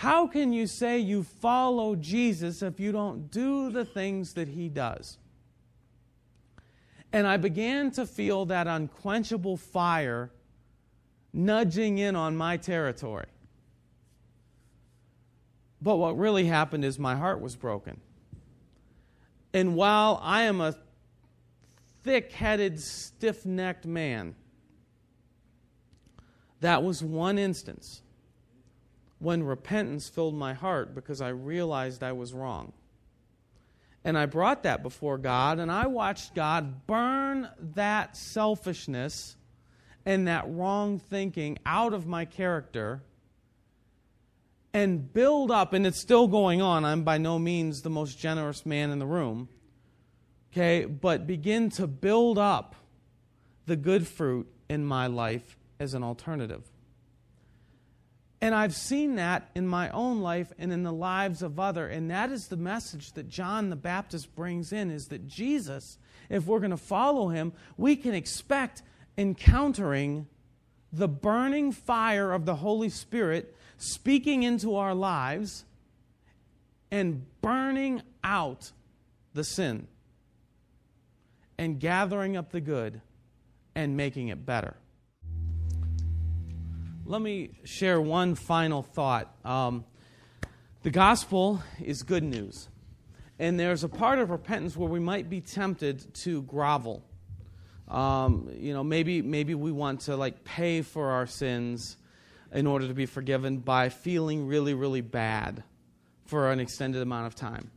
how 0.00 0.26
can 0.26 0.50
you 0.50 0.66
say 0.66 0.98
you 0.98 1.22
follow 1.22 1.94
Jesus 1.94 2.62
if 2.62 2.80
you 2.80 2.90
don't 2.90 3.30
do 3.30 3.68
the 3.68 3.84
things 3.84 4.32
that 4.32 4.48
he 4.48 4.70
does? 4.70 5.18
And 7.12 7.26
I 7.26 7.36
began 7.36 7.90
to 7.90 8.06
feel 8.06 8.46
that 8.46 8.66
unquenchable 8.66 9.58
fire 9.58 10.30
nudging 11.34 11.98
in 11.98 12.16
on 12.16 12.34
my 12.34 12.56
territory. 12.56 13.26
But 15.82 15.96
what 15.96 16.16
really 16.16 16.46
happened 16.46 16.82
is 16.82 16.98
my 16.98 17.14
heart 17.14 17.42
was 17.42 17.54
broken. 17.54 18.00
And 19.52 19.76
while 19.76 20.18
I 20.22 20.44
am 20.44 20.62
a 20.62 20.76
thick 22.04 22.32
headed, 22.32 22.80
stiff 22.80 23.44
necked 23.44 23.84
man, 23.84 24.34
that 26.60 26.82
was 26.82 27.04
one 27.04 27.36
instance 27.36 28.00
when 29.20 29.44
repentance 29.44 30.08
filled 30.08 30.34
my 30.34 30.54
heart 30.54 30.94
because 30.94 31.20
I 31.20 31.28
realized 31.28 32.02
I 32.02 32.12
was 32.12 32.32
wrong. 32.32 32.72
And 34.02 34.18
I 34.18 34.26
brought 34.26 34.62
that 34.62 34.82
before 34.82 35.18
God, 35.18 35.58
and 35.58 35.70
I 35.70 35.86
watched 35.86 36.34
God 36.34 36.86
burn 36.86 37.48
that 37.74 38.16
selfishness 38.16 39.36
and 40.06 40.26
that 40.26 40.48
wrong 40.48 40.98
thinking 40.98 41.58
out 41.66 41.92
of 41.92 42.06
my 42.06 42.24
character 42.24 43.02
and 44.72 45.12
build 45.12 45.50
up, 45.50 45.74
and 45.74 45.86
it's 45.86 46.00
still 46.00 46.28
going 46.28 46.62
on. 46.62 46.84
I'm 46.84 47.02
by 47.02 47.18
no 47.18 47.38
means 47.38 47.82
the 47.82 47.90
most 47.90 48.18
generous 48.18 48.64
man 48.64 48.90
in 48.90 48.98
the 48.98 49.06
room, 49.06 49.48
okay, 50.52 50.86
but 50.86 51.26
begin 51.26 51.68
to 51.70 51.86
build 51.86 52.38
up 52.38 52.76
the 53.66 53.76
good 53.76 54.06
fruit 54.06 54.48
in 54.70 54.84
my 54.84 55.08
life 55.08 55.58
as 55.78 55.92
an 55.92 56.02
alternative. 56.02 56.62
And 58.42 58.54
I've 58.54 58.74
seen 58.74 59.16
that 59.16 59.50
in 59.54 59.66
my 59.66 59.90
own 59.90 60.20
life 60.20 60.52
and 60.58 60.72
in 60.72 60.82
the 60.82 60.92
lives 60.92 61.42
of 61.42 61.60
other. 61.60 61.86
And 61.86 62.10
that 62.10 62.30
is 62.30 62.48
the 62.48 62.56
message 62.56 63.12
that 63.12 63.28
John 63.28 63.68
the 63.68 63.76
Baptist 63.76 64.34
brings 64.34 64.72
in 64.72 64.90
is 64.90 65.08
that 65.08 65.26
Jesus, 65.26 65.98
if 66.30 66.46
we're 66.46 66.60
going 66.60 66.70
to 66.70 66.78
follow 66.78 67.28
him, 67.28 67.52
we 67.76 67.96
can 67.96 68.14
expect 68.14 68.82
encountering 69.18 70.26
the 70.92 71.08
burning 71.08 71.70
fire 71.70 72.32
of 72.32 72.46
the 72.46 72.56
Holy 72.56 72.88
Spirit 72.88 73.54
speaking 73.76 74.42
into 74.42 74.74
our 74.74 74.94
lives 74.94 75.64
and 76.90 77.26
burning 77.42 78.02
out 78.24 78.72
the 79.34 79.44
sin 79.44 79.86
and 81.58 81.78
gathering 81.78 82.36
up 82.36 82.50
the 82.50 82.60
good 82.60 83.02
and 83.74 83.96
making 83.96 84.28
it 84.28 84.44
better 84.44 84.76
let 87.10 87.20
me 87.20 87.50
share 87.64 88.00
one 88.00 88.36
final 88.36 88.84
thought. 88.84 89.34
Um, 89.44 89.84
the 90.84 90.90
gospel 90.90 91.60
is 91.82 92.04
good 92.04 92.22
news. 92.22 92.68
And 93.40 93.58
there's 93.58 93.82
a 93.82 93.88
part 93.88 94.20
of 94.20 94.30
repentance 94.30 94.76
where 94.76 94.88
we 94.88 95.00
might 95.00 95.28
be 95.28 95.40
tempted 95.40 96.14
to 96.22 96.42
grovel. 96.42 97.02
Um, 97.88 98.48
you 98.54 98.72
know, 98.72 98.84
maybe, 98.84 99.22
maybe 99.22 99.56
we 99.56 99.72
want 99.72 100.02
to 100.02 100.16
like 100.16 100.44
pay 100.44 100.82
for 100.82 101.10
our 101.10 101.26
sins 101.26 101.96
in 102.52 102.68
order 102.68 102.86
to 102.86 102.94
be 102.94 103.06
forgiven 103.06 103.58
by 103.58 103.88
feeling 103.88 104.46
really, 104.46 104.74
really 104.74 105.00
bad 105.00 105.64
for 106.26 106.52
an 106.52 106.60
extended 106.60 107.02
amount 107.02 107.26
of 107.26 107.34
time. 107.34 107.72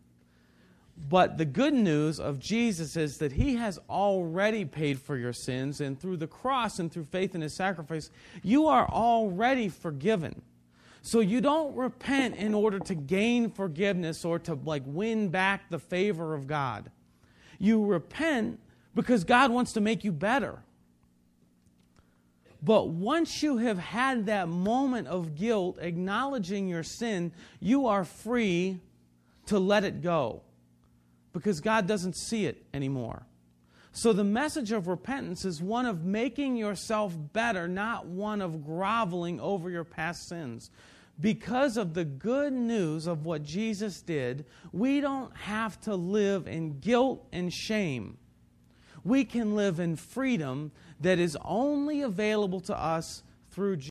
But 0.96 1.38
the 1.38 1.46
good 1.46 1.74
news 1.74 2.20
of 2.20 2.40
Jesus 2.40 2.96
is 2.96 3.18
that 3.18 3.32
he 3.32 3.56
has 3.56 3.80
already 3.90 4.64
paid 4.64 5.00
for 5.00 5.18
your 5.18 5.34
sins, 5.34 5.82
and 5.82 6.00
through 6.00 6.18
the 6.18 6.28
cross 6.28 6.80
and 6.80 6.92
through 6.92 7.06
faith 7.06 7.34
in 7.34 7.42
his 7.42 7.54
sacrifice, 7.54 8.12
you 8.44 8.68
are 8.68 8.88
already 8.88 9.70
forgiven. 9.70 10.42
So 11.02 11.20
you 11.20 11.42
don't 11.42 11.76
repent 11.76 12.36
in 12.36 12.54
order 12.54 12.80
to 12.80 12.96
gain 12.96 13.50
forgiveness 13.50 14.24
or 14.24 14.40
to 14.40 14.54
like 14.54 14.84
win 14.86 15.30
back 15.30 15.70
the 15.70 15.80
favor 15.80 16.34
of 16.34 16.48
God. 16.48 16.90
You 17.60 17.86
repent 17.86 18.60
because 18.96 19.24
God 19.24 19.52
wants 19.52 19.74
to 19.74 19.82
make 19.82 20.04
you 20.04 20.12
better. 20.12 20.60
But 22.62 22.88
once 22.88 23.44
you 23.44 23.58
have 23.58 23.78
had 23.78 24.28
that 24.28 24.48
moment 24.48 25.08
of 25.08 25.36
guilt, 25.36 25.78
acknowledging 25.82 26.70
your 26.70 26.84
sin, 26.84 27.34
you 27.60 27.88
are 27.88 28.06
free 28.06 28.80
to 29.48 29.60
let 29.60 29.84
it 29.84 30.02
go 30.02 30.44
because 31.34 31.60
God 31.60 31.88
doesn't 31.88 32.16
see 32.16 32.46
it 32.46 32.64
anymore. 32.74 33.26
So 33.92 34.12
the 34.12 34.24
message 34.24 34.72
of 34.72 34.88
repentance 34.88 35.46
is 35.46 35.62
one 35.62 35.86
of 35.86 36.04
making 36.04 36.56
yourself 36.56 37.16
better, 37.34 37.68
not 37.68 38.08
one 38.08 38.42
of 38.42 38.66
groveling 38.66 39.40
over 39.40 39.70
your 39.70 39.84
past 39.84 40.28
sins. 40.28 40.72
Because 41.20 41.78
of 41.78 41.94
the 41.94 42.06
good 42.06 42.54
news 42.54 43.06
of 43.06 43.26
what 43.26 43.44
Jesus 43.44 44.02
did, 44.02 44.46
we 44.72 45.00
don't 45.00 45.36
have 45.38 45.80
to 45.82 45.96
live 45.96 46.48
in 46.48 46.80
guilt 46.80 47.28
and 47.32 47.54
shame. 47.54 48.18
We 49.04 49.26
can 49.26 49.56
live 49.56 49.80
in 49.80 49.96
freedom 49.96 50.72
that 51.02 51.20
is 51.20 51.38
only 51.46 52.02
available 52.02 52.62
to 52.62 52.76
us 52.76 53.22
through 53.52 53.78
Jesus. 53.78 53.82